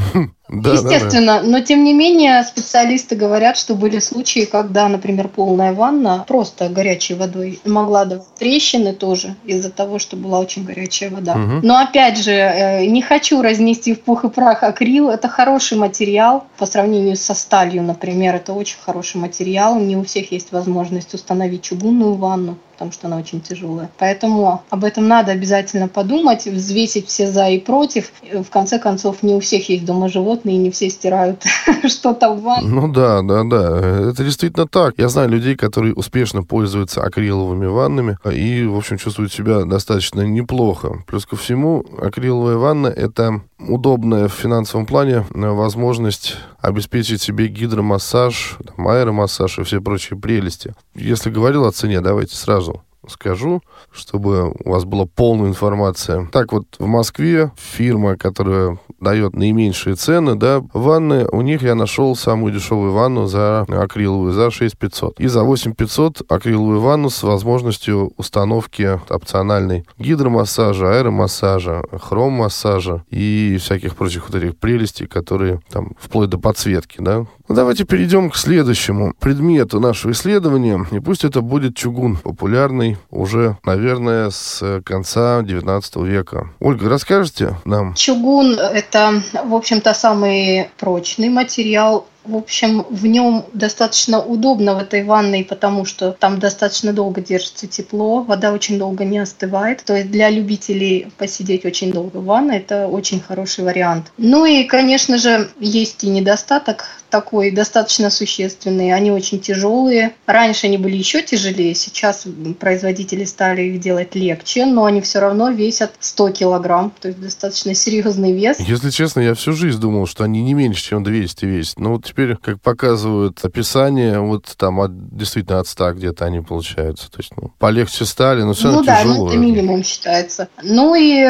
да, 0.48 0.74
естественно, 0.74 1.38
да, 1.38 1.42
да. 1.42 1.48
но 1.48 1.60
тем 1.60 1.82
не 1.82 1.92
менее 1.92 2.42
специалисты 2.44 3.16
говорят, 3.16 3.56
что 3.56 3.74
были 3.74 3.98
случаи, 3.98 4.44
когда, 4.44 4.86
например, 4.88 5.28
полная 5.28 5.72
ванна 5.72 6.24
просто 6.28 6.68
горячей 6.68 7.14
водой 7.14 7.58
могла 7.64 8.04
давать 8.04 8.26
трещины 8.38 8.92
тоже 8.92 9.34
из-за 9.44 9.70
того, 9.70 9.98
что 9.98 10.16
была 10.16 10.38
очень 10.38 10.64
горячая 10.64 11.10
вода. 11.10 11.32
Угу. 11.34 11.66
Но 11.66 11.78
опять 11.78 12.18
же, 12.18 12.30
э, 12.30 12.86
не 12.86 13.02
хочу 13.02 13.42
разнести 13.42 13.94
в 13.94 14.00
пух 14.02 14.24
и 14.24 14.28
прах 14.28 14.62
акрил. 14.62 15.10
Это 15.10 15.28
хороший 15.28 15.78
материал 15.78 16.44
по 16.58 16.66
сравнению 16.66 17.16
со 17.16 17.34
сталью, 17.34 17.82
например. 17.82 18.36
Это 18.36 18.52
очень 18.52 18.78
хороший 18.80 19.16
материал. 19.16 19.78
Не 19.80 19.96
у 19.96 20.04
всех 20.04 20.30
есть 20.30 20.52
возможность 20.52 21.12
установить 21.12 21.62
чугунную 21.62 22.14
ванну 22.14 22.56
потому 22.76 22.92
что 22.92 23.06
она 23.06 23.16
очень 23.16 23.40
тяжелая. 23.40 23.90
Поэтому 23.98 24.62
об 24.68 24.84
этом 24.84 25.08
надо 25.08 25.32
обязательно 25.32 25.88
подумать, 25.88 26.44
взвесить 26.44 27.08
все 27.08 27.26
за 27.26 27.48
и 27.48 27.58
против. 27.58 28.12
В 28.32 28.50
конце 28.50 28.78
концов, 28.78 29.22
не 29.22 29.34
у 29.34 29.40
всех 29.40 29.68
есть 29.70 29.86
дома 29.86 30.08
животные, 30.10 30.58
не 30.58 30.70
все 30.70 30.90
стирают 30.90 31.42
что-то 31.86 32.34
в 32.34 32.42
ванне. 32.42 32.68
Ну 32.68 32.92
да, 32.92 33.22
да, 33.22 33.44
да. 33.44 34.10
Это 34.10 34.22
действительно 34.24 34.68
так. 34.68 34.94
Я 34.98 35.08
знаю 35.08 35.30
людей, 35.30 35.56
которые 35.56 35.94
успешно 35.94 36.42
пользуются 36.42 37.02
акриловыми 37.02 37.66
ваннами 37.66 38.18
и, 38.30 38.64
в 38.64 38.76
общем, 38.76 38.98
чувствуют 38.98 39.32
себя 39.32 39.64
достаточно 39.64 40.20
неплохо. 40.20 41.02
Плюс 41.06 41.24
ко 41.24 41.36
всему, 41.36 41.84
акриловая 41.98 42.56
ванна— 42.56 42.88
это 42.96 43.40
удобная 43.58 44.28
в 44.28 44.32
финансовом 44.32 44.86
плане 44.86 45.24
возможность 45.30 46.36
обеспечить 46.60 47.22
себе 47.22 47.48
гидромассаж, 47.48 48.58
там, 48.64 48.88
аэромассаж 48.88 49.58
и 49.58 49.62
все 49.62 49.80
прочие 49.80 50.18
прелести. 50.18 50.74
Если 50.94 51.30
говорил 51.30 51.64
о 51.64 51.72
цене, 51.72 52.00
давайте 52.00 52.36
сразу 52.36 52.82
скажу, 53.08 53.62
чтобы 53.92 54.50
у 54.50 54.70
вас 54.70 54.84
была 54.84 55.06
полная 55.06 55.48
информация. 55.48 56.26
Так 56.32 56.52
вот, 56.52 56.64
в 56.78 56.86
Москве 56.86 57.52
фирма, 57.56 58.16
которая 58.16 58.78
дает 59.00 59.34
наименьшие 59.34 59.94
цены, 59.96 60.34
да, 60.34 60.62
ванны, 60.72 61.26
у 61.30 61.42
них 61.42 61.62
я 61.62 61.74
нашел 61.74 62.16
самую 62.16 62.52
дешевую 62.52 62.92
ванну 62.92 63.26
за 63.26 63.62
акриловую, 63.68 64.32
за 64.32 64.50
6500. 64.50 65.20
И 65.20 65.26
за 65.26 65.42
8500 65.42 66.22
акриловую 66.28 66.80
ванну 66.80 67.10
с 67.10 67.22
возможностью 67.22 68.12
установки 68.16 69.00
опциональной 69.08 69.84
гидромассажа, 69.98 70.98
аэромассажа, 70.98 71.82
хром-массажа 71.92 73.04
и 73.10 73.58
всяких 73.60 73.96
прочих 73.96 74.28
вот 74.28 74.36
этих 74.36 74.56
прелестей, 74.56 75.06
которые 75.06 75.60
там 75.70 75.92
вплоть 75.98 76.30
до 76.30 76.38
подсветки, 76.38 76.96
да, 77.00 77.26
Ну, 77.48 77.54
давайте 77.54 77.84
перейдем 77.84 78.30
к 78.30 78.36
следующему 78.36 79.14
предмету 79.20 79.78
нашего 79.78 80.10
исследования. 80.10 80.84
И 80.90 80.98
пусть 80.98 81.24
это 81.24 81.42
будет 81.42 81.76
чугун, 81.76 82.16
популярный 82.16 82.96
уже, 83.10 83.56
наверное, 83.64 84.30
с 84.30 84.82
конца 84.84 85.42
19 85.42 85.96
века. 85.96 86.50
Ольга, 86.58 86.88
расскажете 86.88 87.56
нам? 87.64 87.94
Чугун– 87.94 88.58
это, 88.58 89.22
в 89.44 89.54
общем-то, 89.54 89.94
самый 89.94 90.70
прочный 90.76 91.28
материал 91.28 92.06
в 92.26 92.36
общем, 92.36 92.84
в 92.90 93.06
нем 93.06 93.44
достаточно 93.52 94.20
удобно 94.20 94.74
в 94.74 94.78
этой 94.78 95.04
ванной, 95.04 95.44
потому 95.44 95.84
что 95.84 96.12
там 96.12 96.38
достаточно 96.38 96.92
долго 96.92 97.20
держится 97.20 97.66
тепло, 97.66 98.22
вода 98.22 98.52
очень 98.52 98.78
долго 98.78 99.04
не 99.04 99.18
остывает. 99.18 99.84
То 99.84 99.96
есть 99.96 100.10
для 100.10 100.28
любителей 100.30 101.08
посидеть 101.18 101.64
очень 101.64 101.92
долго 101.92 102.18
в 102.18 102.24
ванной 102.24 102.58
это 102.58 102.88
очень 102.88 103.20
хороший 103.20 103.64
вариант. 103.64 104.12
Ну 104.18 104.44
и, 104.44 104.64
конечно 104.64 105.18
же, 105.18 105.50
есть 105.60 106.02
и 106.04 106.08
недостаток 106.08 106.86
такой 107.16 107.50
достаточно 107.50 108.10
существенный. 108.10 108.92
Они 108.92 109.10
очень 109.10 109.40
тяжелые. 109.40 110.12
Раньше 110.26 110.66
они 110.66 110.76
были 110.76 110.96
еще 110.96 111.22
тяжелее, 111.22 111.74
сейчас 111.74 112.24
производители 112.60 113.24
стали 113.24 113.62
их 113.62 113.80
делать 113.80 114.14
легче, 114.14 114.66
но 114.66 114.84
они 114.84 115.00
все 115.00 115.20
равно 115.20 115.48
весят 115.48 115.92
100 115.98 116.30
килограмм, 116.30 116.92
то 117.00 117.08
есть 117.08 117.18
достаточно 117.20 117.74
серьезный 117.74 118.32
вес. 118.32 118.60
Если 118.60 118.90
честно, 118.90 119.20
я 119.20 119.32
всю 119.32 119.52
жизнь 119.52 119.80
думал, 119.80 120.06
что 120.06 120.24
они 120.24 120.42
не 120.42 120.52
меньше, 120.52 120.82
чем 120.82 121.02
200 121.02 121.44
весят. 121.46 121.78
Но 121.78 121.92
вот 121.92 122.04
теперь, 122.04 122.36
как 122.36 122.60
показывают 122.60 123.42
описание, 123.42 124.20
вот 124.20 124.44
там 124.58 124.80
от, 124.80 125.16
действительно 125.16 125.60
от 125.60 125.68
100 125.68 125.94
где-то 125.94 126.26
они 126.26 126.40
получаются. 126.40 127.10
То 127.10 127.20
есть, 127.20 127.32
ну, 127.36 127.50
полегче 127.58 128.04
стали, 128.04 128.42
но 128.42 128.52
все 128.52 128.64
равно 128.64 128.80
ну, 128.80 128.86
да, 128.86 129.00
тяжело. 129.00 129.16
Ну, 129.16 129.28
это 129.28 129.38
минимум 129.38 129.84
считается. 129.84 130.48
Ну 130.62 130.94
и, 130.94 131.24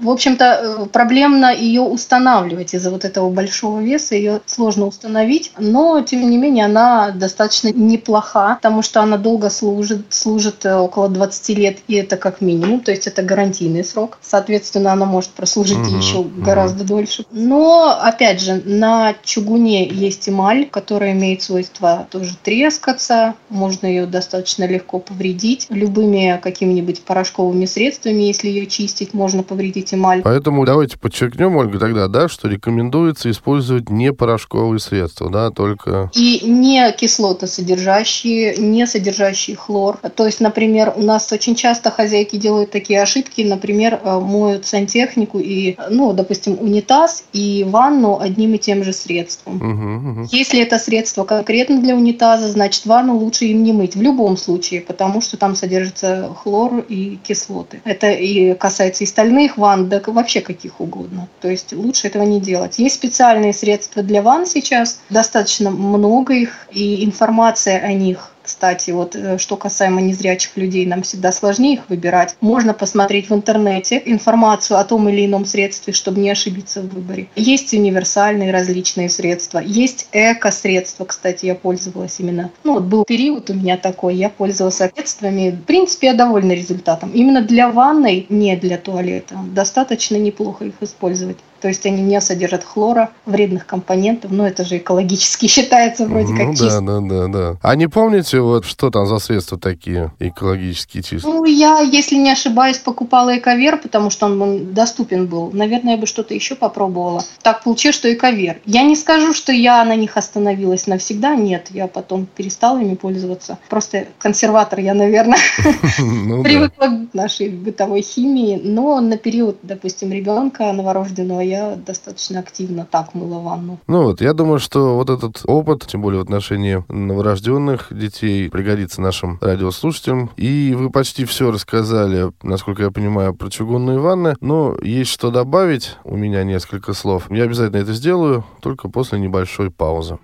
в 0.00 0.10
общем-то, 0.10 0.88
проблемно 0.92 1.54
ее 1.54 1.80
устанавливать 1.80 2.74
из-за 2.74 2.90
вот 2.90 3.06
этого 3.06 3.30
большого 3.30 3.80
веса. 3.80 4.14
Ее 4.14 4.40
сложно 4.46 4.86
установить 4.86 5.29
установить, 5.30 5.52
но 5.58 6.02
тем 6.02 6.28
не 6.28 6.36
менее 6.36 6.64
она 6.66 7.10
достаточно 7.10 7.68
неплоха, 7.72 8.56
потому 8.56 8.82
что 8.82 9.02
она 9.02 9.16
долго 9.16 9.50
служит, 9.50 10.06
служит 10.10 10.64
э, 10.64 10.76
около 10.76 11.08
20 11.08 11.58
лет, 11.58 11.78
и 11.88 11.94
это 11.94 12.16
как 12.16 12.40
минимум, 12.40 12.80
то 12.80 12.90
есть 12.90 13.06
это 13.06 13.22
гарантийный 13.22 13.84
срок. 13.84 14.18
Соответственно, 14.20 14.92
она 14.92 15.06
может 15.06 15.30
прослужить 15.30 15.78
угу, 15.78 15.96
еще 15.96 16.18
угу. 16.18 16.42
гораздо 16.42 16.84
дольше. 16.84 17.24
Но, 17.30 17.98
опять 18.00 18.40
же, 18.40 18.62
на 18.64 19.14
чугуне 19.22 19.88
есть 19.88 20.28
эмаль, 20.28 20.66
которая 20.70 21.12
имеет 21.12 21.42
свойство 21.42 22.06
тоже 22.10 22.36
трескаться, 22.42 23.34
можно 23.48 23.86
ее 23.86 24.06
достаточно 24.06 24.66
легко 24.66 24.98
повредить 24.98 25.66
любыми 25.70 26.38
какими-нибудь 26.42 27.02
порошковыми 27.02 27.66
средствами, 27.66 28.22
если 28.22 28.48
ее 28.48 28.66
чистить, 28.66 29.14
можно 29.14 29.42
повредить 29.42 29.94
эмаль. 29.94 30.22
Поэтому 30.22 30.64
давайте 30.64 30.98
подчеркнем, 30.98 31.56
Ольга, 31.56 31.78
тогда, 31.78 32.08
да, 32.08 32.28
что 32.28 32.48
рекомендуется 32.48 33.30
использовать 33.30 33.90
не 33.90 34.12
порошковые 34.12 34.80
средства 34.80 35.09
средства, 35.10 35.30
да, 35.30 35.50
только... 35.50 36.10
И 36.14 36.40
не 36.44 36.92
кислотосодержащие, 36.92 38.56
не 38.56 38.86
содержащие 38.86 39.56
хлор. 39.56 39.98
То 40.14 40.26
есть, 40.26 40.40
например, 40.40 40.92
у 40.96 41.02
нас 41.02 41.30
очень 41.32 41.54
часто 41.54 41.90
хозяйки 41.90 42.36
делают 42.36 42.70
такие 42.70 43.02
ошибки, 43.02 43.42
например, 43.42 44.00
э, 44.02 44.18
моют 44.18 44.66
сантехнику 44.66 45.38
и, 45.38 45.76
ну, 45.90 46.12
допустим, 46.12 46.58
унитаз 46.60 47.24
и 47.32 47.66
ванну 47.68 48.18
одним 48.20 48.54
и 48.54 48.58
тем 48.58 48.84
же 48.84 48.92
средством. 48.92 49.56
Угу, 49.56 50.10
угу. 50.10 50.28
Если 50.30 50.60
это 50.60 50.78
средство 50.78 51.24
конкретно 51.24 51.80
для 51.80 51.94
унитаза, 51.94 52.48
значит, 52.48 52.86
ванну 52.86 53.16
лучше 53.16 53.46
им 53.46 53.62
не 53.62 53.72
мыть 53.72 53.96
в 53.96 54.02
любом 54.02 54.36
случае, 54.36 54.80
потому 54.80 55.20
что 55.20 55.36
там 55.36 55.54
содержится 55.54 56.30
хлор 56.42 56.84
и 56.88 57.18
кислоты. 57.22 57.80
Это 57.84 58.10
и 58.10 58.54
касается 58.54 59.04
и 59.04 59.06
стальных 59.06 59.56
ванн, 59.56 59.88
да 59.88 60.00
вообще 60.06 60.40
каких 60.40 60.80
угодно. 60.80 61.28
То 61.40 61.48
есть 61.48 61.72
лучше 61.72 62.08
этого 62.08 62.22
не 62.22 62.40
делать. 62.40 62.78
Есть 62.78 62.96
специальные 62.96 63.52
средства 63.52 64.02
для 64.02 64.22
ванн 64.22 64.46
сейчас, 64.46 64.99
достаточно 65.10 65.70
много 65.70 66.34
их, 66.34 66.66
и 66.72 67.04
информация 67.04 67.78
о 67.80 67.92
них 67.92 68.30
кстати, 68.42 68.90
вот 68.90 69.14
э, 69.14 69.38
что 69.38 69.56
касаемо 69.56 70.00
незрячих 70.00 70.56
людей, 70.56 70.86
нам 70.86 71.02
всегда 71.02 71.30
сложнее 71.30 71.74
их 71.74 71.82
выбирать. 71.88 72.36
Можно 72.40 72.74
посмотреть 72.74 73.30
в 73.30 73.34
интернете 73.34 74.02
информацию 74.04 74.78
о 74.78 74.84
том 74.84 75.08
или 75.08 75.26
ином 75.26 75.44
средстве, 75.44 75.92
чтобы 75.92 76.20
не 76.20 76.30
ошибиться 76.30 76.80
в 76.80 76.88
выборе. 76.88 77.28
Есть 77.36 77.72
универсальные 77.72 78.50
различные 78.50 79.08
средства. 79.08 79.60
Есть 79.60 80.08
эко-средства, 80.12 81.04
кстати, 81.04 81.46
я 81.46 81.54
пользовалась 81.54 82.18
именно. 82.18 82.50
Ну, 82.64 82.74
вот 82.74 82.84
был 82.84 83.04
период 83.04 83.50
у 83.50 83.54
меня 83.54 83.76
такой, 83.76 84.16
я 84.16 84.30
пользовалась 84.30 84.76
средствами. 84.76 85.50
В 85.50 85.64
принципе, 85.64 86.08
я 86.08 86.14
довольна 86.14 86.52
результатом. 86.52 87.10
Именно 87.12 87.42
для 87.42 87.70
ванной, 87.70 88.26
не 88.30 88.56
для 88.56 88.78
туалета, 88.78 89.36
достаточно 89.52 90.16
неплохо 90.16 90.64
их 90.64 90.74
использовать. 90.80 91.36
То 91.60 91.68
есть 91.68 91.86
они 91.86 92.02
не 92.02 92.20
содержат 92.20 92.64
хлора, 92.64 93.10
вредных 93.26 93.66
компонентов, 93.66 94.30
но 94.30 94.46
это 94.46 94.64
же 94.64 94.78
экологически 94.78 95.46
считается 95.48 96.06
вроде 96.06 96.32
ну, 96.32 96.36
как 96.36 96.46
да, 96.48 96.52
чисто. 96.52 96.80
Да, 96.80 97.00
да, 97.00 97.28
да. 97.28 97.56
А 97.62 97.74
не 97.76 97.88
помните, 97.88 98.40
вот 98.40 98.64
что 98.64 98.90
там 98.90 99.06
за 99.06 99.18
средства 99.18 99.58
такие 99.58 100.12
экологические 100.18 101.02
чистые? 101.02 101.32
Ну, 101.32 101.44
я, 101.44 101.80
если 101.80 102.16
не 102.16 102.30
ошибаюсь, 102.30 102.78
покупала 102.78 103.36
эковер, 103.36 103.78
потому 103.78 104.10
что 104.10 104.26
он 104.26 104.72
доступен 104.72 105.26
был. 105.26 105.50
Наверное, 105.52 105.94
я 105.94 105.98
бы 105.98 106.06
что-то 106.06 106.34
еще 106.34 106.54
попробовала. 106.54 107.22
Так 107.42 107.64
получилось, 107.64 107.96
что 107.96 108.12
эковер. 108.12 108.60
Я 108.66 108.82
не 108.82 108.96
скажу, 108.96 109.32
что 109.34 109.52
я 109.52 109.84
на 109.84 109.96
них 109.96 110.16
остановилась 110.16 110.86
навсегда, 110.86 111.34
нет, 111.34 111.68
я 111.70 111.86
потом 111.86 112.26
перестала 112.26 112.78
ими 112.78 112.94
пользоваться. 112.94 113.58
Просто 113.68 114.06
консерватор 114.18 114.80
я, 114.80 114.94
наверное, 114.94 115.38
ну 115.98 116.42
привыкла 116.42 116.86
к 117.10 117.14
нашей 117.14 117.48
бытовой 117.48 118.02
химии, 118.02 118.60
но 118.62 119.00
на 119.00 119.16
период, 119.16 119.58
допустим, 119.62 120.12
ребенка 120.12 120.72
новорожденного 120.72 121.40
я 121.50 121.76
достаточно 121.76 122.38
активно 122.38 122.86
так 122.90 123.14
мыла 123.14 123.40
ванну. 123.40 123.78
Ну 123.86 124.04
вот, 124.04 124.20
я 124.20 124.32
думаю, 124.32 124.58
что 124.60 124.94
вот 124.94 125.10
этот 125.10 125.42
опыт, 125.46 125.86
тем 125.86 126.02
более 126.02 126.20
в 126.20 126.22
отношении 126.22 126.84
новорожденных 126.88 127.88
детей, 127.90 128.48
пригодится 128.48 129.00
нашим 129.00 129.38
радиослушателям. 129.40 130.30
И 130.36 130.74
вы 130.76 130.90
почти 130.90 131.24
все 131.24 131.50
рассказали, 131.50 132.30
насколько 132.42 132.84
я 132.84 132.90
понимаю, 132.90 133.34
про 133.34 133.50
чугунные 133.50 133.98
ванны. 133.98 134.36
Но 134.40 134.76
есть 134.82 135.10
что 135.10 135.30
добавить. 135.30 135.96
У 136.04 136.16
меня 136.16 136.44
несколько 136.44 136.92
слов. 136.92 137.30
Я 137.30 137.44
обязательно 137.44 137.78
это 137.78 137.92
сделаю, 137.92 138.44
только 138.60 138.88
после 138.88 139.18
небольшой 139.18 139.70
паузы. 139.70 140.18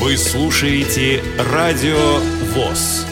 Вы 0.00 0.16
слушаете 0.16 1.22
Радио 1.52 2.18
ВОЗ. 2.54 3.06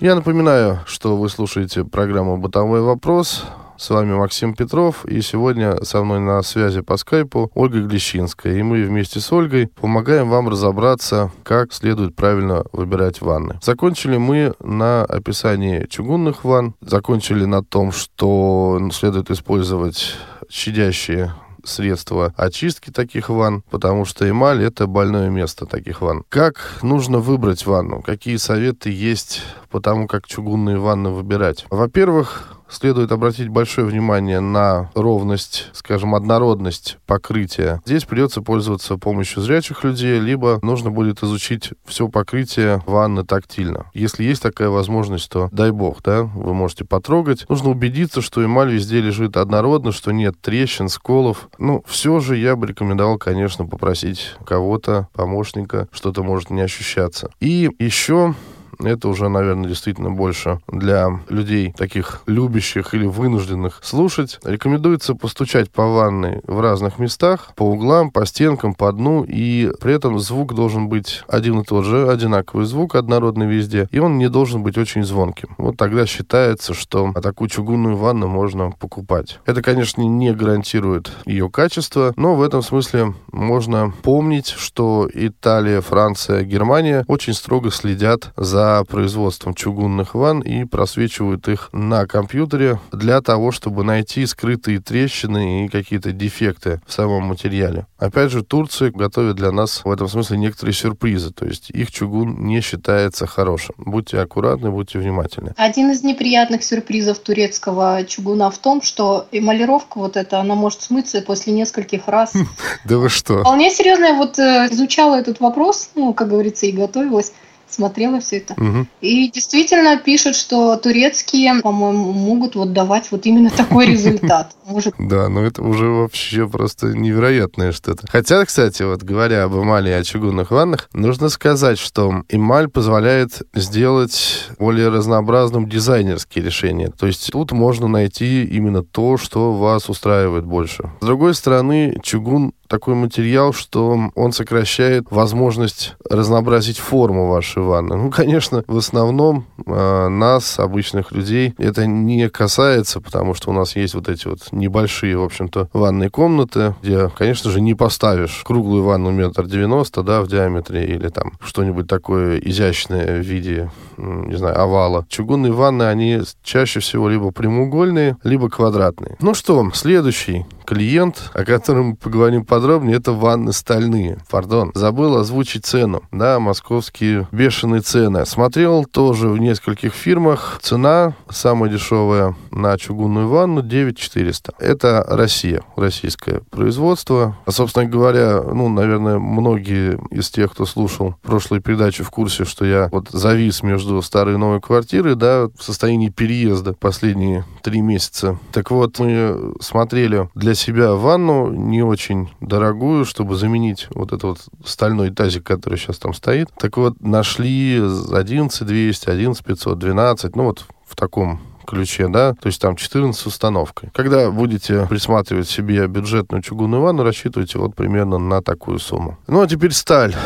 Я 0.00 0.14
напоминаю, 0.14 0.80
что 0.86 1.16
вы 1.16 1.28
слушаете 1.28 1.84
программу 1.84 2.38
«Бытовой 2.38 2.80
вопрос». 2.80 3.44
С 3.80 3.88
вами 3.88 4.12
Максим 4.12 4.54
Петров, 4.54 5.06
и 5.06 5.22
сегодня 5.22 5.82
со 5.84 6.04
мной 6.04 6.20
на 6.20 6.42
связи 6.42 6.82
по 6.82 6.98
скайпу 6.98 7.50
Ольга 7.54 7.80
Глещинская. 7.80 8.58
И 8.58 8.62
мы 8.62 8.84
вместе 8.84 9.20
с 9.20 9.32
Ольгой 9.32 9.68
помогаем 9.68 10.28
вам 10.28 10.50
разобраться, 10.50 11.32
как 11.44 11.72
следует 11.72 12.14
правильно 12.14 12.62
выбирать 12.72 13.22
ванны. 13.22 13.58
Закончили 13.62 14.18
мы 14.18 14.52
на 14.60 15.06
описании 15.06 15.86
чугунных 15.88 16.44
ванн, 16.44 16.74
закончили 16.82 17.46
на 17.46 17.64
том, 17.64 17.90
что 17.90 18.78
следует 18.92 19.30
использовать 19.30 20.14
щадящие 20.50 21.32
средства 21.64 22.34
очистки 22.36 22.90
таких 22.90 23.30
ванн, 23.30 23.62
потому 23.70 24.04
что 24.04 24.28
эмаль— 24.28 24.62
это 24.62 24.88
больное 24.88 25.30
место 25.30 25.64
таких 25.64 26.02
ванн. 26.02 26.24
Как 26.28 26.80
нужно 26.82 27.18
выбрать 27.18 27.64
ванну? 27.64 28.02
Какие 28.02 28.36
советы 28.36 28.90
есть 28.90 29.42
по 29.70 29.80
тому, 29.80 30.06
как 30.06 30.26
чугунные 30.26 30.76
ванны 30.76 31.08
выбирать? 31.08 31.64
Во-первых, 31.70 32.59
следует 32.70 33.12
обратить 33.12 33.48
большое 33.48 33.86
внимание 33.86 34.40
на 34.40 34.90
ровность, 34.94 35.68
скажем, 35.72 36.14
однородность 36.14 36.98
покрытия. 37.06 37.80
Здесь 37.84 38.04
придется 38.04 38.42
пользоваться 38.42 38.96
помощью 38.96 39.42
зрячих 39.42 39.84
людей, 39.84 40.18
либо 40.20 40.58
нужно 40.62 40.90
будет 40.90 41.22
изучить 41.22 41.70
все 41.84 42.08
покрытие 42.08 42.82
ванны 42.86 43.24
тактильно. 43.24 43.86
Если 43.94 44.24
есть 44.24 44.42
такая 44.42 44.68
возможность, 44.68 45.30
то 45.30 45.48
дай 45.52 45.70
бог, 45.70 46.02
да, 46.02 46.22
вы 46.22 46.54
можете 46.54 46.84
потрогать. 46.84 47.48
Нужно 47.48 47.70
убедиться, 47.70 48.20
что 48.22 48.44
эмаль 48.44 48.72
везде 48.72 49.00
лежит 49.00 49.36
однородно, 49.36 49.92
что 49.92 50.12
нет 50.12 50.40
трещин, 50.40 50.88
сколов. 50.88 51.48
Ну, 51.58 51.82
все 51.86 52.20
же 52.20 52.36
я 52.36 52.56
бы 52.56 52.66
рекомендовал, 52.66 53.18
конечно, 53.18 53.66
попросить 53.66 54.34
кого-то, 54.44 55.08
помощника, 55.12 55.88
что-то 55.92 56.22
может 56.22 56.50
не 56.50 56.60
ощущаться. 56.60 57.30
И 57.40 57.70
еще 57.78 58.34
это 58.82 59.08
уже, 59.08 59.28
наверное, 59.28 59.68
действительно 59.68 60.10
больше 60.10 60.60
для 60.66 61.20
людей 61.28 61.74
таких 61.76 62.22
любящих 62.26 62.94
или 62.94 63.06
вынужденных 63.06 63.80
слушать. 63.82 64.38
Рекомендуется 64.44 65.14
постучать 65.14 65.70
по 65.70 65.86
ванной 65.86 66.40
в 66.46 66.60
разных 66.60 66.98
местах, 66.98 67.52
по 67.56 67.62
углам, 67.62 68.10
по 68.10 68.26
стенкам, 68.26 68.74
по 68.74 68.92
дну, 68.92 69.24
и 69.24 69.70
при 69.80 69.94
этом 69.94 70.18
звук 70.18 70.54
должен 70.54 70.88
быть 70.88 71.22
один 71.28 71.60
и 71.60 71.64
тот 71.64 71.84
же, 71.84 72.08
одинаковый 72.08 72.66
звук, 72.66 72.94
однородный 72.94 73.46
везде, 73.46 73.88
и 73.90 73.98
он 73.98 74.18
не 74.18 74.28
должен 74.28 74.62
быть 74.62 74.78
очень 74.78 75.04
звонким. 75.04 75.54
Вот 75.58 75.76
тогда 75.76 76.06
считается, 76.06 76.74
что 76.74 77.12
такую 77.22 77.48
чугунную 77.48 77.96
ванну 77.96 78.28
можно 78.28 78.70
покупать. 78.70 79.40
Это, 79.46 79.62
конечно, 79.62 80.02
не 80.02 80.32
гарантирует 80.32 81.10
ее 81.26 81.50
качество, 81.50 82.12
но 82.16 82.34
в 82.34 82.42
этом 82.42 82.62
смысле 82.62 83.14
можно 83.32 83.92
помнить, 84.02 84.48
что 84.48 85.08
Италия, 85.12 85.80
Франция, 85.80 86.42
Германия 86.42 87.04
очень 87.06 87.34
строго 87.34 87.70
следят 87.70 88.32
за 88.36 88.69
за 88.70 88.84
производством 88.84 89.54
чугунных 89.54 90.14
ванн 90.14 90.40
и 90.40 90.64
просвечивают 90.64 91.48
их 91.48 91.70
на 91.72 92.06
компьютере 92.06 92.78
для 92.92 93.20
того, 93.20 93.50
чтобы 93.50 93.84
найти 93.84 94.26
скрытые 94.26 94.80
трещины 94.80 95.64
и 95.64 95.68
какие-то 95.68 96.12
дефекты 96.12 96.80
в 96.86 96.92
самом 96.92 97.24
материале. 97.24 97.86
Опять 97.98 98.30
же, 98.30 98.44
Турция 98.44 98.90
готовит 98.90 99.36
для 99.36 99.50
нас 99.50 99.82
в 99.84 99.90
этом 99.90 100.08
смысле 100.08 100.38
некоторые 100.38 100.74
сюрпризы, 100.74 101.32
то 101.32 101.46
есть 101.46 101.70
их 101.70 101.90
чугун 101.90 102.46
не 102.46 102.60
считается 102.60 103.26
хорошим. 103.26 103.74
Будьте 103.78 104.20
аккуратны, 104.20 104.70
будьте 104.70 104.98
внимательны. 104.98 105.52
Один 105.56 105.90
из 105.90 106.02
неприятных 106.02 106.62
сюрпризов 106.62 107.18
турецкого 107.18 108.04
чугуна 108.06 108.50
в 108.50 108.58
том, 108.58 108.82
что 108.82 109.26
эмалировка 109.32 109.98
вот 109.98 110.16
эта, 110.16 110.40
она 110.40 110.54
может 110.54 110.82
смыться 110.82 111.20
после 111.22 111.52
нескольких 111.52 112.06
раз. 112.06 112.34
Да 112.84 112.96
вы 112.96 113.08
что? 113.08 113.40
Вполне 113.40 113.70
серьезно 113.70 114.06
я 114.06 114.14
вот 114.14 114.38
э, 114.38 114.68
изучала 114.70 115.16
этот 115.16 115.40
вопрос, 115.40 115.90
ну, 115.94 116.14
как 116.14 116.28
говорится, 116.28 116.66
и 116.66 116.72
готовилась 116.72 117.32
смотрела 117.72 118.20
все 118.20 118.38
это. 118.38 118.54
Мгм. 118.56 118.88
И 119.00 119.30
действительно 119.30 119.96
пишут, 119.96 120.36
что 120.36 120.76
турецкие, 120.76 121.60
по-моему, 121.62 122.12
могут 122.12 122.54
вот 122.54 122.72
давать 122.72 123.10
вот 123.10 123.26
именно 123.26 123.50
такой 123.50 123.86
результат. 123.86 124.52
Может, 124.66 124.94
Да, 124.98 125.28
ну 125.28 125.42
это 125.42 125.62
уже 125.62 125.86
вообще 125.86 126.48
просто 126.48 126.88
невероятное 126.88 127.72
что-то. 127.72 128.06
Хотя, 128.08 128.44
кстати, 128.44 128.82
вот 128.82 129.02
говоря 129.02 129.44
об 129.44 129.54
эмали 129.54 129.90
и 129.90 129.92
о 129.92 130.04
чугунных 130.04 130.50
ваннах, 130.50 130.88
нужно 130.92 131.28
сказать, 131.28 131.78
что 131.78 132.22
эмаль 132.28 132.68
позволяет 132.68 133.42
сделать 133.54 134.48
более 134.58 134.88
разнообразным 134.88 135.68
дизайнерские 135.68 136.44
решения. 136.44 136.90
То 136.90 137.06
есть 137.06 137.30
тут 137.32 137.52
можно 137.52 137.88
найти 137.88 138.44
именно 138.44 138.82
то, 138.82 139.16
что 139.16 139.52
вас 139.52 139.88
устраивает 139.88 140.44
больше. 140.44 140.90
С 141.00 141.06
другой 141.06 141.34
стороны, 141.34 141.98
чугун 142.02 142.52
такой 142.70 142.94
материал, 142.94 143.52
что 143.52 143.98
он 144.14 144.32
сокращает 144.32 145.06
возможность 145.10 145.96
разнообразить 146.08 146.78
форму 146.78 147.28
вашей 147.28 147.62
ванны. 147.62 147.96
Ну, 147.96 148.10
конечно, 148.10 148.62
в 148.68 148.76
основном 148.76 149.44
э, 149.66 150.08
нас, 150.08 150.58
обычных 150.60 151.10
людей, 151.10 151.52
это 151.58 151.86
не 151.86 152.28
касается, 152.30 153.00
потому 153.00 153.34
что 153.34 153.50
у 153.50 153.52
нас 153.52 153.74
есть 153.74 153.94
вот 153.94 154.08
эти 154.08 154.28
вот 154.28 154.52
небольшие, 154.52 155.18
в 155.18 155.24
общем-то, 155.24 155.68
ванные 155.72 156.10
комнаты, 156.10 156.76
где, 156.80 157.08
конечно 157.08 157.50
же, 157.50 157.60
не 157.60 157.74
поставишь 157.74 158.42
круглую 158.46 158.84
ванну 158.84 159.10
метр 159.10 159.46
девяносто, 159.46 160.04
да, 160.04 160.22
в 160.22 160.28
диаметре, 160.28 160.86
или 160.86 161.08
там 161.08 161.32
что-нибудь 161.40 161.88
такое 161.88 162.38
изящное 162.38 163.20
в 163.20 163.26
виде, 163.26 163.72
не 163.96 164.36
знаю, 164.36 164.60
овала. 164.60 165.04
Чугунные 165.08 165.52
ванны, 165.52 165.82
они 165.82 166.20
чаще 166.44 166.78
всего 166.78 167.08
либо 167.08 167.32
прямоугольные, 167.32 168.16
либо 168.22 168.48
квадратные. 168.48 169.16
Ну 169.20 169.34
что, 169.34 169.68
следующий 169.74 170.46
клиент, 170.70 171.32
о 171.34 171.44
котором 171.44 171.86
мы 171.86 171.96
поговорим 171.96 172.44
подробнее, 172.60 172.98
это 172.98 173.12
ванны 173.12 173.54
стальные. 173.54 174.18
Пардон, 174.28 174.70
забыл 174.74 175.16
озвучить 175.16 175.64
цену. 175.64 176.02
Да, 176.12 176.38
московские 176.38 177.26
бешеные 177.32 177.80
цены. 177.80 178.26
Смотрел 178.26 178.84
тоже 178.84 179.28
в 179.28 179.38
нескольких 179.38 179.94
фирмах. 179.94 180.58
Цена 180.60 181.14
самая 181.30 181.70
дешевая 181.70 182.36
на 182.50 182.76
чугунную 182.76 183.28
ванну 183.28 183.62
9400. 183.62 184.52
Это 184.58 185.06
Россия, 185.08 185.62
российское 185.74 186.42
производство. 186.50 187.38
А, 187.46 187.50
собственно 187.50 187.86
говоря, 187.86 188.42
ну, 188.42 188.68
наверное, 188.68 189.18
многие 189.18 189.98
из 190.10 190.28
тех, 190.28 190.52
кто 190.52 190.66
слушал 190.66 191.14
прошлую 191.22 191.62
передачу 191.62 192.04
в 192.04 192.10
курсе, 192.10 192.44
что 192.44 192.66
я 192.66 192.90
вот 192.92 193.08
завис 193.08 193.62
между 193.62 194.02
старой 194.02 194.34
и 194.34 194.36
новой 194.36 194.60
квартирой, 194.60 195.14
да, 195.14 195.48
в 195.58 195.62
состоянии 195.62 196.10
переезда 196.10 196.74
последние 196.74 197.46
три 197.62 197.80
месяца. 197.80 198.38
Так 198.52 198.70
вот, 198.70 198.98
мы 198.98 199.54
смотрели 199.60 200.28
для 200.34 200.54
себя 200.54 200.92
ванну 200.92 201.50
не 201.50 201.82
очень 201.82 202.28
дорогую, 202.50 203.06
чтобы 203.06 203.36
заменить 203.36 203.86
вот 203.90 204.08
этот 204.08 204.22
вот 204.24 204.38
стальной 204.64 205.10
тазик, 205.10 205.44
который 205.44 205.78
сейчас 205.78 205.98
там 205.98 206.12
стоит. 206.12 206.50
Так 206.58 206.76
вот, 206.76 207.00
нашли 207.00 207.80
11 207.80 208.66
200, 208.66 209.08
11 209.08 209.44
500, 209.44 209.78
12, 209.78 210.36
ну 210.36 210.44
вот 210.44 210.66
в 210.86 210.96
таком 210.96 211.40
ключе, 211.66 212.08
да, 212.08 212.34
то 212.34 212.48
есть 212.48 212.60
там 212.60 212.74
14 212.74 213.18
с 213.18 213.26
установкой. 213.26 213.90
Когда 213.94 214.30
будете 214.30 214.86
присматривать 214.88 215.48
себе 215.48 215.86
бюджетную 215.86 216.42
чугунную 216.42 216.82
ванну, 216.82 217.04
рассчитывайте 217.04 217.58
вот 217.58 217.76
примерно 217.76 218.18
на 218.18 218.42
такую 218.42 218.80
сумму. 218.80 219.18
Ну, 219.28 219.40
а 219.40 219.46
теперь 219.46 219.72
сталь 219.72 220.16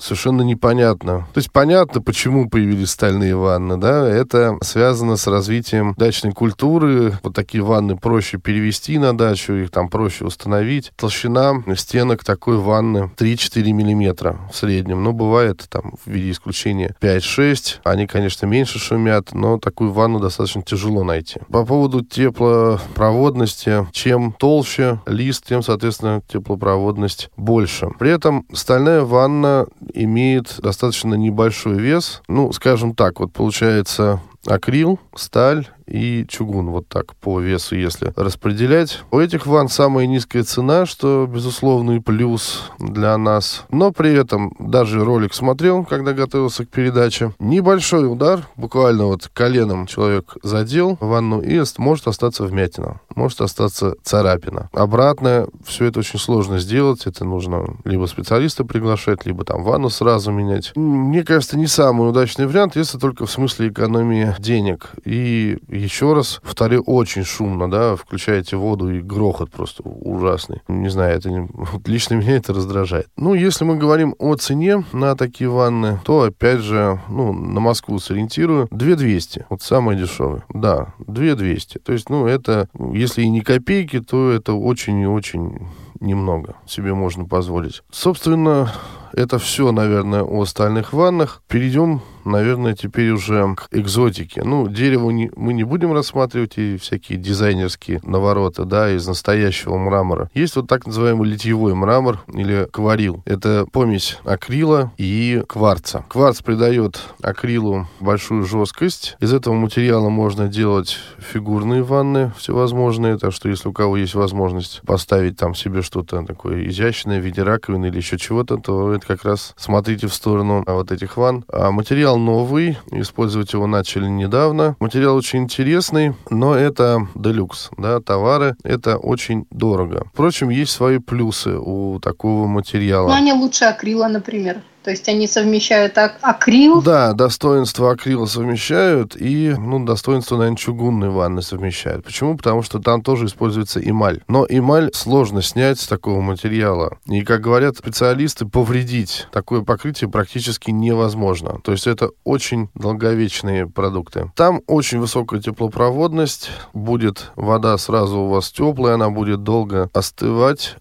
совершенно 0.00 0.42
непонятно. 0.42 1.28
То 1.32 1.38
есть 1.38 1.52
понятно, 1.52 2.00
почему 2.00 2.48
появились 2.48 2.90
стальные 2.90 3.36
ванны, 3.36 3.76
да, 3.76 4.08
это 4.08 4.56
связано 4.62 5.16
с 5.16 5.26
развитием 5.26 5.94
дачной 5.96 6.32
культуры. 6.32 7.18
Вот 7.22 7.34
такие 7.34 7.62
ванны 7.62 7.96
проще 7.96 8.38
перевести 8.38 8.98
на 8.98 9.16
дачу, 9.16 9.52
их 9.54 9.70
там 9.70 9.88
проще 9.88 10.24
установить. 10.24 10.92
Толщина 10.96 11.62
стенок 11.76 12.24
такой 12.24 12.56
ванны 12.56 13.10
3-4 13.16 13.72
миллиметра 13.72 14.38
в 14.52 14.56
среднем. 14.56 15.02
Но 15.02 15.12
бывает 15.12 15.66
там 15.68 15.94
в 16.04 16.10
виде 16.10 16.30
исключения 16.30 16.94
5-6. 17.00 17.80
Они, 17.84 18.06
конечно, 18.06 18.46
меньше 18.46 18.78
шумят, 18.78 19.32
но 19.32 19.58
такую 19.58 19.92
ванну 19.92 20.20
достаточно 20.20 20.62
тяжело 20.62 21.04
найти. 21.04 21.40
По 21.50 21.64
поводу 21.64 22.04
теплопроводности, 22.04 23.86
чем 23.92 24.32
толще 24.32 25.00
лист, 25.06 25.46
тем, 25.46 25.62
соответственно, 25.62 26.22
теплопроводность 26.26 27.30
больше. 27.36 27.88
При 27.98 28.10
этом 28.10 28.46
стальная 28.52 29.02
ванна 29.02 29.66
имеет 29.94 30.56
достаточно 30.60 31.14
небольшой 31.14 31.78
вес. 31.78 32.22
Ну, 32.28 32.52
скажем 32.52 32.94
так, 32.94 33.20
вот 33.20 33.32
получается 33.32 34.20
акрил, 34.46 34.98
сталь 35.20 35.68
и 35.90 36.24
чугун. 36.28 36.70
Вот 36.70 36.88
так 36.88 37.14
по 37.16 37.40
весу, 37.40 37.76
если 37.76 38.12
распределять. 38.16 39.02
У 39.10 39.18
этих 39.18 39.46
ванн 39.46 39.68
самая 39.68 40.06
низкая 40.06 40.44
цена, 40.44 40.86
что 40.86 41.28
безусловный 41.30 42.00
плюс 42.00 42.70
для 42.78 43.16
нас. 43.18 43.64
Но 43.70 43.92
при 43.92 44.12
этом 44.14 44.54
даже 44.58 45.04
ролик 45.04 45.34
смотрел, 45.34 45.84
когда 45.84 46.12
готовился 46.12 46.64
к 46.64 46.68
передаче. 46.68 47.34
Небольшой 47.38 48.10
удар, 48.10 48.46
буквально 48.56 49.06
вот 49.06 49.28
коленом 49.32 49.86
человек 49.86 50.36
задел 50.42 50.96
ванну 51.00 51.40
и 51.42 51.60
может 51.78 52.06
остаться 52.06 52.44
вмятина, 52.44 53.00
может 53.14 53.40
остаться 53.40 53.94
царапина. 54.02 54.70
Обратно 54.72 55.46
все 55.64 55.86
это 55.86 55.98
очень 56.00 56.18
сложно 56.18 56.58
сделать. 56.58 57.06
Это 57.06 57.24
нужно 57.24 57.76
либо 57.84 58.06
специалиста 58.06 58.64
приглашать, 58.64 59.26
либо 59.26 59.44
там 59.44 59.62
ванну 59.62 59.90
сразу 59.90 60.30
менять. 60.30 60.72
Мне 60.76 61.24
кажется, 61.24 61.58
не 61.58 61.66
самый 61.66 62.08
удачный 62.08 62.46
вариант, 62.46 62.76
если 62.76 62.98
только 62.98 63.26
в 63.26 63.30
смысле 63.30 63.68
экономии 63.68 64.34
денег. 64.38 64.92
И 65.10 65.58
еще 65.66 66.12
раз 66.12 66.40
повторю, 66.40 66.82
очень 66.82 67.24
шумно, 67.24 67.68
да, 67.68 67.96
включаете 67.96 68.56
воду 68.56 68.94
и 68.94 69.00
грохот 69.00 69.50
просто 69.50 69.82
ужасный. 69.82 70.62
Не 70.68 70.88
знаю, 70.88 71.16
это 71.16 71.30
не... 71.32 71.48
вот 71.52 71.88
лично 71.88 72.14
меня 72.14 72.36
это 72.36 72.52
раздражает. 72.52 73.08
Ну, 73.16 73.34
если 73.34 73.64
мы 73.64 73.76
говорим 73.76 74.14
о 74.20 74.36
цене 74.36 74.84
на 74.92 75.16
такие 75.16 75.50
ванны, 75.50 75.98
то, 76.04 76.22
опять 76.22 76.60
же, 76.60 77.00
ну, 77.08 77.32
на 77.32 77.58
Москву 77.58 77.98
сориентирую, 77.98 78.68
2200, 78.70 79.46
вот 79.50 79.62
самое 79.62 79.98
дешевое. 79.98 80.44
Да, 80.48 80.94
2200. 81.00 81.78
То 81.78 81.92
есть, 81.92 82.08
ну, 82.08 82.28
это, 82.28 82.68
если 82.92 83.22
и 83.22 83.28
не 83.30 83.40
копейки, 83.40 83.98
то 83.98 84.30
это 84.30 84.52
очень 84.52 85.00
и 85.00 85.06
очень 85.06 85.58
немного 85.98 86.54
себе 86.68 86.94
можно 86.94 87.24
позволить. 87.24 87.82
Собственно, 87.90 88.72
это 89.12 89.40
все, 89.40 89.72
наверное, 89.72 90.22
о 90.22 90.44
стальных 90.44 90.92
ваннах. 90.92 91.42
Перейдем, 91.48 92.00
наверное, 92.24 92.74
теперь 92.74 93.10
уже 93.10 93.54
к 93.54 93.68
экзотике. 93.70 94.42
Ну, 94.44 94.68
дерево 94.68 95.10
не, 95.10 95.30
мы 95.36 95.52
не 95.52 95.64
будем 95.64 95.92
рассматривать 95.92 96.58
и 96.58 96.76
всякие 96.76 97.18
дизайнерские 97.18 98.00
навороты, 98.02 98.64
да, 98.64 98.90
из 98.90 99.06
настоящего 99.06 99.76
мрамора. 99.76 100.30
Есть 100.34 100.56
вот 100.56 100.68
так 100.68 100.86
называемый 100.86 101.28
литьевой 101.28 101.74
мрамор 101.74 102.20
или 102.32 102.68
кварил. 102.70 103.22
Это 103.24 103.66
помесь 103.70 104.18
акрила 104.24 104.92
и 104.98 105.42
кварца. 105.48 106.04
Кварц 106.08 106.42
придает 106.42 107.00
акрилу 107.22 107.88
большую 108.00 108.44
жесткость. 108.44 109.16
Из 109.20 109.32
этого 109.32 109.54
материала 109.54 110.08
можно 110.08 110.48
делать 110.48 110.98
фигурные 111.18 111.82
ванны 111.82 112.32
всевозможные, 112.36 113.18
так 113.18 113.32
что 113.32 113.48
если 113.48 113.68
у 113.68 113.72
кого 113.72 113.96
есть 113.96 114.14
возможность 114.14 114.80
поставить 114.86 115.36
там 115.36 115.54
себе 115.54 115.82
что-то 115.82 116.24
такое 116.24 116.66
изящное 116.68 117.20
в 117.20 117.24
виде 117.24 117.42
раковины 117.42 117.86
или 117.86 117.96
еще 117.96 118.18
чего-то, 118.18 118.56
то 118.56 118.92
это 118.92 119.06
как 119.06 119.24
раз 119.24 119.54
смотрите 119.56 120.06
в 120.06 120.14
сторону 120.14 120.64
вот 120.66 120.92
этих 120.92 121.16
ванн. 121.16 121.44
А 121.52 121.70
материал 121.70 122.09
новый, 122.18 122.78
использовать 122.90 123.52
его 123.52 123.66
начали 123.66 124.06
недавно. 124.06 124.76
Материал 124.80 125.16
очень 125.16 125.40
интересный, 125.40 126.14
но 126.30 126.54
это 126.54 127.06
делюкс, 127.14 127.70
да, 127.76 128.00
товары. 128.00 128.56
Это 128.62 128.96
очень 128.96 129.46
дорого. 129.50 130.06
Впрочем, 130.12 130.50
есть 130.50 130.72
свои 130.72 130.98
плюсы 130.98 131.56
у 131.58 131.98
такого 132.00 132.46
материала. 132.46 133.08
ну, 133.08 133.14
они 133.14 133.32
лучше 133.32 133.64
акрила, 133.64 134.08
например. 134.08 134.62
То 134.82 134.90
есть 134.90 135.08
они 135.08 135.26
совмещают 135.26 135.96
ак- 135.98 136.18
акрил. 136.22 136.80
Да, 136.82 137.12
достоинство 137.12 137.90
акрила 137.90 138.26
совмещают 138.26 139.14
и, 139.16 139.54
ну, 139.58 139.84
достоинство, 139.84 140.36
наверное, 140.36 140.56
чугунной 140.56 141.10
ванны 141.10 141.42
совмещают. 141.42 142.04
Почему? 142.04 142.36
Потому 142.36 142.62
что 142.62 142.78
там 142.78 143.02
тоже 143.02 143.26
используется 143.26 143.80
эмаль. 143.80 144.20
Но 144.28 144.46
эмаль 144.48 144.90
сложно 144.94 145.42
снять 145.42 145.78
с 145.80 145.86
такого 145.86 146.20
материала. 146.20 146.98
И, 147.06 147.22
как 147.22 147.40
говорят 147.42 147.76
специалисты, 147.76 148.46
повредить 148.46 149.26
такое 149.32 149.62
покрытие 149.62 150.08
практически 150.10 150.70
невозможно. 150.70 151.60
То 151.62 151.72
есть 151.72 151.86
это 151.86 152.10
очень 152.24 152.70
долговечные 152.74 153.66
продукты. 153.68 154.32
Там 154.34 154.62
очень 154.66 154.98
высокая 154.98 155.40
теплопроводность. 155.40 156.50
Будет 156.72 157.32
вода 157.36 157.76
сразу 157.78 158.20
у 158.20 158.28
вас 158.28 158.50
теплая, 158.50 158.94
она 158.94 159.10
будет 159.10 159.42
долго 159.42 159.90
остывать 159.92 160.76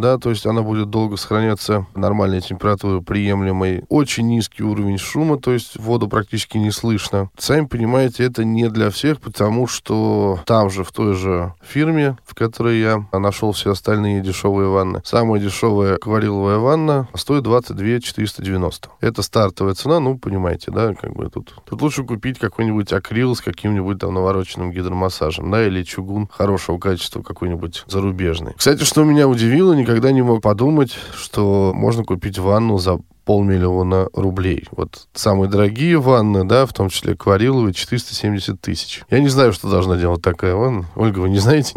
да, 0.00 0.18
то 0.18 0.30
есть 0.30 0.46
она 0.46 0.62
будет 0.62 0.90
долго 0.90 1.16
сохраняться 1.16 1.86
нормальной 1.94 2.40
температуры, 2.40 3.02
приемлемой. 3.02 3.84
Очень 3.88 4.28
низкий 4.28 4.62
уровень 4.62 4.98
шума, 4.98 5.38
то 5.38 5.52
есть 5.52 5.78
воду 5.78 6.08
практически 6.08 6.58
не 6.58 6.70
слышно. 6.70 7.30
Сами 7.38 7.66
понимаете, 7.66 8.24
это 8.24 8.44
не 8.44 8.68
для 8.68 8.90
всех, 8.90 9.20
потому 9.20 9.66
что 9.66 10.40
там 10.46 10.70
же, 10.70 10.84
в 10.84 10.92
той 10.92 11.14
же 11.14 11.54
фирме, 11.62 12.16
в 12.24 12.34
которой 12.34 12.80
я 12.80 13.06
нашел 13.12 13.52
все 13.52 13.72
остальные 13.72 14.20
дешевые 14.20 14.68
ванны, 14.68 15.02
самая 15.04 15.40
дешевая 15.40 15.96
аквариловая 15.96 16.58
ванна 16.58 17.08
стоит 17.14 17.42
22 17.42 18.00
490. 18.00 18.90
Это 19.00 19.22
стартовая 19.22 19.74
цена, 19.74 20.00
ну, 20.00 20.18
понимаете, 20.18 20.70
да, 20.70 20.94
как 20.94 21.14
бы 21.14 21.28
тут. 21.28 21.54
Тут 21.68 21.82
лучше 21.82 22.04
купить 22.04 22.38
какой-нибудь 22.38 22.92
акрил 22.92 23.34
с 23.34 23.40
каким-нибудь 23.40 23.98
там 23.98 24.14
навороченным 24.14 24.70
гидромассажем, 24.70 25.50
да, 25.50 25.66
или 25.66 25.82
чугун 25.82 26.28
хорошего 26.30 26.78
качества 26.78 27.22
какой-нибудь 27.22 27.84
зарубежный. 27.86 28.54
Кстати, 28.56 28.84
что 28.84 29.04
меня 29.04 29.28
удивило, 29.28 29.72
никогда 29.88 30.12
не 30.12 30.20
мог 30.20 30.42
подумать, 30.42 30.94
что 31.14 31.72
можно 31.74 32.04
купить 32.04 32.38
ванну 32.38 32.76
за 32.76 32.98
полмиллиона 33.24 34.08
рублей. 34.12 34.66
Вот 34.70 35.06
самые 35.14 35.48
дорогие 35.48 35.98
ванны, 35.98 36.44
да, 36.44 36.66
в 36.66 36.74
том 36.74 36.90
числе 36.90 37.14
аквариловые, 37.14 37.72
470 37.72 38.60
тысяч. 38.60 39.02
Я 39.08 39.20
не 39.20 39.28
знаю, 39.28 39.54
что 39.54 39.70
должна 39.70 39.96
делать 39.96 40.20
такая 40.20 40.54
ванна. 40.54 40.84
Ольга, 40.94 41.20
вы 41.20 41.30
не 41.30 41.38
знаете? 41.38 41.72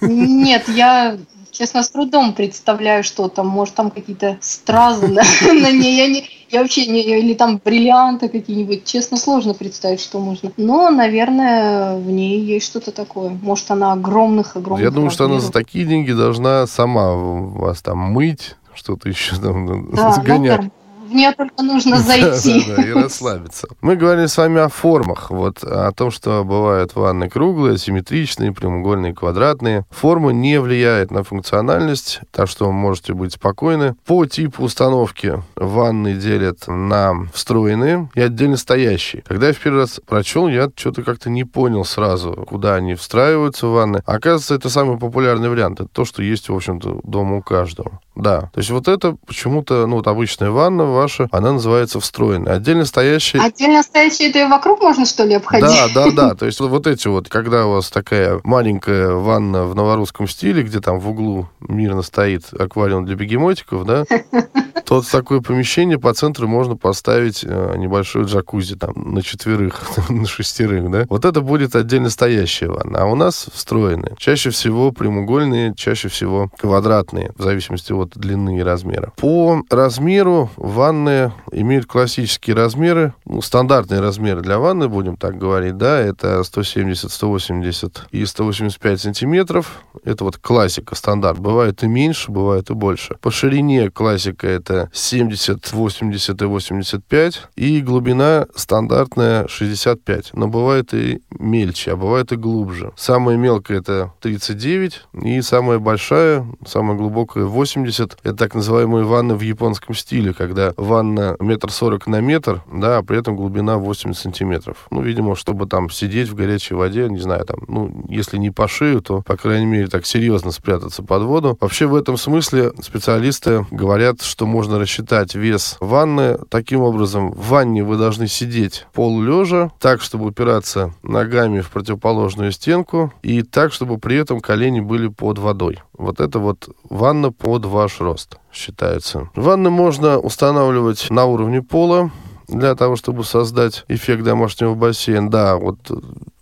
Нет, 0.00 0.68
я 0.68 1.18
честно, 1.52 1.82
с 1.82 1.90
трудом 1.90 2.32
представляю, 2.32 3.04
что 3.04 3.28
там, 3.28 3.46
может, 3.46 3.74
там 3.74 3.90
какие-то 3.90 4.38
стразы 4.40 5.08
на, 5.08 5.22
ней. 5.70 5.96
Я, 5.96 6.08
не, 6.08 6.28
я 6.50 6.62
вообще 6.62 6.86
не... 6.86 7.02
Или 7.02 7.34
там 7.34 7.60
бриллианты 7.62 8.28
какие-нибудь. 8.28 8.84
Честно, 8.84 9.16
сложно 9.16 9.54
представить, 9.54 10.00
что 10.00 10.18
можно. 10.18 10.50
Но, 10.56 10.90
наверное, 10.90 11.96
в 11.96 12.10
ней 12.10 12.40
есть 12.40 12.66
что-то 12.66 12.90
такое. 12.90 13.30
Может, 13.42 13.70
она 13.70 13.92
огромных, 13.92 14.56
огромных 14.56 14.84
Я 14.84 14.90
думаю, 14.90 15.10
размеров. 15.10 15.14
что 15.14 15.24
она 15.26 15.40
за 15.40 15.52
такие 15.52 15.84
деньги 15.84 16.12
должна 16.12 16.66
сама 16.66 17.12
вас 17.14 17.82
там 17.82 17.98
мыть, 17.98 18.56
что-то 18.74 19.08
еще 19.08 19.36
там 19.36 19.90
да, 19.92 20.12
сгонять. 20.16 20.64
В 20.64 20.81
нее 21.12 21.32
только 21.32 21.62
нужно 21.62 21.98
зайти. 21.98 22.64
Да, 22.66 22.76
да, 22.76 22.82
да, 22.82 22.88
и 22.88 22.92
расслабиться. 22.92 23.68
Мы 23.80 23.96
говорили 23.96 24.26
с 24.26 24.36
вами 24.36 24.60
о 24.60 24.68
формах, 24.68 25.30
вот 25.30 25.62
о 25.62 25.90
том, 25.92 26.10
что 26.10 26.44
бывают 26.44 26.94
ванны 26.94 27.28
круглые, 27.28 27.78
симметричные, 27.78 28.52
прямоугольные, 28.52 29.14
квадратные. 29.14 29.84
Форма 29.90 30.30
не 30.30 30.60
влияет 30.60 31.10
на 31.10 31.22
функциональность, 31.22 32.20
так 32.30 32.48
что 32.48 32.66
вы 32.66 32.72
можете 32.72 33.14
быть 33.14 33.34
спокойны. 33.34 33.94
По 34.06 34.26
типу 34.26 34.64
установки 34.64 35.42
ванны 35.56 36.14
делят 36.14 36.66
на 36.66 37.14
встроенные 37.32 38.08
и 38.14 38.20
отдельно 38.20 38.56
стоящие. 38.56 39.22
Когда 39.26 39.48
я 39.48 39.52
в 39.52 39.58
первый 39.58 39.80
раз 39.80 40.00
прочел, 40.06 40.48
я 40.48 40.70
что-то 40.74 41.02
как-то 41.02 41.30
не 41.30 41.44
понял 41.44 41.84
сразу, 41.84 42.32
куда 42.48 42.74
они 42.74 42.94
встраиваются 42.94 43.66
в 43.66 43.72
ванны. 43.72 44.02
Оказывается, 44.06 44.54
это 44.54 44.68
самый 44.68 44.98
популярный 44.98 45.48
вариант. 45.48 45.80
Это 45.80 45.88
то, 45.92 46.04
что 46.04 46.22
есть, 46.22 46.48
в 46.48 46.54
общем-то, 46.54 47.00
дома 47.04 47.36
у 47.36 47.42
каждого. 47.42 48.00
Да, 48.14 48.50
то 48.52 48.58
есть 48.58 48.70
вот 48.70 48.88
это 48.88 49.16
почему-то, 49.26 49.86
ну 49.86 49.96
вот 49.96 50.06
обычная 50.06 50.50
ванна 50.50 50.84
ваша, 50.84 51.28
она 51.32 51.52
называется 51.52 51.98
встроенная. 51.98 52.54
Отдельно 52.54 52.84
стоящая... 52.84 53.40
Отдельно 53.40 53.82
стоящая, 53.82 54.28
это 54.28 54.40
и 54.40 54.44
вокруг 54.44 54.82
можно, 54.82 55.06
что 55.06 55.24
ли, 55.24 55.34
обходить? 55.34 55.66
Да, 55.66 55.88
да, 55.94 56.10
да. 56.10 56.34
То 56.42 56.46
есть 56.46 56.60
вот 56.60 56.86
эти 56.86 57.08
вот, 57.08 57.28
когда 57.28 57.66
у 57.66 57.72
вас 57.72 57.90
такая 57.90 58.40
маленькая 58.44 59.12
ванна 59.12 59.64
в 59.64 59.74
новорусском 59.74 60.28
стиле, 60.28 60.62
где 60.62 60.80
там 60.80 61.00
в 61.00 61.08
углу 61.08 61.48
мирно 61.60 62.02
стоит 62.02 62.52
аквариум 62.52 63.06
для 63.06 63.14
бегемотиков, 63.14 63.86
да, 63.86 64.04
то 64.84 65.00
в 65.00 65.10
такое 65.10 65.40
помещение 65.40 65.98
по 65.98 66.12
центру 66.12 66.46
можно 66.46 66.76
поставить 66.76 67.44
э, 67.44 67.74
небольшой 67.78 68.24
джакузи 68.24 68.76
там 68.76 68.92
на 68.94 69.22
четверых, 69.22 69.80
на 70.10 70.26
шестерых, 70.26 70.90
да. 70.90 71.06
Вот 71.08 71.24
это 71.24 71.40
будет 71.40 71.74
отдельно 71.74 72.10
стоящая 72.10 72.68
ванна. 72.68 73.00
А 73.00 73.04
у 73.06 73.14
нас 73.14 73.46
встроенные. 73.52 74.14
Чаще 74.18 74.50
всего 74.50 74.92
прямоугольные, 74.92 75.74
чаще 75.74 76.08
всего 76.08 76.50
квадратные, 76.58 77.32
в 77.36 77.42
зависимости 77.42 77.92
от 77.92 78.01
длины 78.10 78.58
и 78.58 78.62
размера. 78.62 79.12
По 79.16 79.62
размеру 79.70 80.50
ванны 80.56 81.32
имеют 81.50 81.86
классические 81.86 82.56
размеры, 82.56 83.14
ну, 83.24 83.40
стандартные 83.40 84.00
размеры 84.00 84.40
для 84.40 84.58
ванны, 84.58 84.88
будем 84.88 85.16
так 85.16 85.38
говорить, 85.38 85.76
да, 85.76 85.98
это 85.98 86.42
170, 86.42 87.10
180 87.10 88.06
и 88.10 88.24
185 88.24 89.00
сантиметров. 89.00 89.82
Это 90.04 90.24
вот 90.24 90.38
классика, 90.38 90.94
стандарт. 90.94 91.38
Бывает 91.38 91.82
и 91.82 91.88
меньше, 91.88 92.30
бывает 92.30 92.70
и 92.70 92.74
больше. 92.74 93.16
По 93.20 93.30
ширине 93.30 93.90
классика 93.90 94.46
это 94.46 94.90
70, 94.92 95.72
80 95.72 96.42
и 96.42 96.44
85. 96.44 97.48
И 97.56 97.80
глубина 97.80 98.46
стандартная 98.54 99.46
65. 99.48 100.30
Но 100.34 100.48
бывает 100.48 100.94
и 100.94 101.22
мельче, 101.30 101.92
а 101.92 101.96
бывает 101.96 102.32
и 102.32 102.36
глубже. 102.36 102.92
Самая 102.96 103.36
мелкая 103.36 103.78
это 103.78 104.12
39. 104.20 105.02
И 105.22 105.40
самая 105.42 105.78
большая, 105.78 106.46
самая 106.66 106.96
глубокая 106.96 107.44
80. 107.44 107.91
Это 108.00 108.34
так 108.34 108.54
называемые 108.54 109.04
ванны 109.04 109.34
в 109.34 109.40
японском 109.40 109.94
стиле, 109.94 110.32
когда 110.32 110.72
ванна 110.76 111.36
метр 111.40 111.70
сорок 111.70 112.06
на 112.06 112.20
метр, 112.20 112.62
да, 112.72 112.98
а 112.98 113.02
при 113.02 113.18
этом 113.18 113.36
глубина 113.36 113.78
80 113.78 114.20
сантиметров. 114.20 114.86
Ну, 114.90 115.02
видимо, 115.02 115.36
чтобы 115.36 115.66
там 115.66 115.90
сидеть 115.90 116.28
в 116.28 116.34
горячей 116.34 116.74
воде, 116.74 117.08
не 117.08 117.18
знаю, 117.18 117.44
там, 117.44 117.58
ну, 117.68 118.04
если 118.08 118.36
не 118.38 118.50
по 118.50 118.68
шею, 118.68 119.00
то, 119.00 119.22
по 119.22 119.36
крайней 119.36 119.66
мере, 119.66 119.86
так 119.88 120.06
серьезно 120.06 120.50
спрятаться 120.50 121.02
под 121.02 121.22
воду. 121.22 121.56
Вообще, 121.60 121.86
в 121.86 121.94
этом 121.94 122.16
смысле 122.16 122.72
специалисты 122.80 123.66
говорят, 123.70 124.22
что 124.22 124.46
можно 124.46 124.78
рассчитать 124.78 125.34
вес 125.34 125.76
ванны. 125.80 126.38
Таким 126.48 126.80
образом, 126.80 127.32
в 127.32 127.48
ванне 127.48 127.84
вы 127.84 127.96
должны 127.96 128.26
сидеть 128.26 128.86
полулежа, 128.92 129.70
так, 129.78 130.00
чтобы 130.00 130.26
упираться 130.26 130.94
ногами 131.02 131.60
в 131.60 131.70
противоположную 131.70 132.52
стенку, 132.52 133.12
и 133.22 133.42
так, 133.42 133.72
чтобы 133.72 133.98
при 133.98 134.16
этом 134.16 134.40
колени 134.40 134.80
были 134.80 135.08
под 135.08 135.38
водой. 135.38 135.80
Вот 135.96 136.20
это 136.20 136.38
вот 136.38 136.68
ванна 136.88 137.30
под 137.32 137.66
ваш 137.82 138.00
рост 138.00 138.38
считается. 138.52 139.28
Ванны 139.34 139.70
можно 139.70 140.18
устанавливать 140.18 141.10
на 141.10 141.24
уровне 141.26 141.62
пола, 141.62 142.10
для 142.48 142.74
того, 142.74 142.96
чтобы 142.96 143.24
создать 143.24 143.84
эффект 143.88 144.22
домашнего 144.24 144.74
бассейна. 144.74 145.30
Да, 145.30 145.56
вот, 145.56 145.78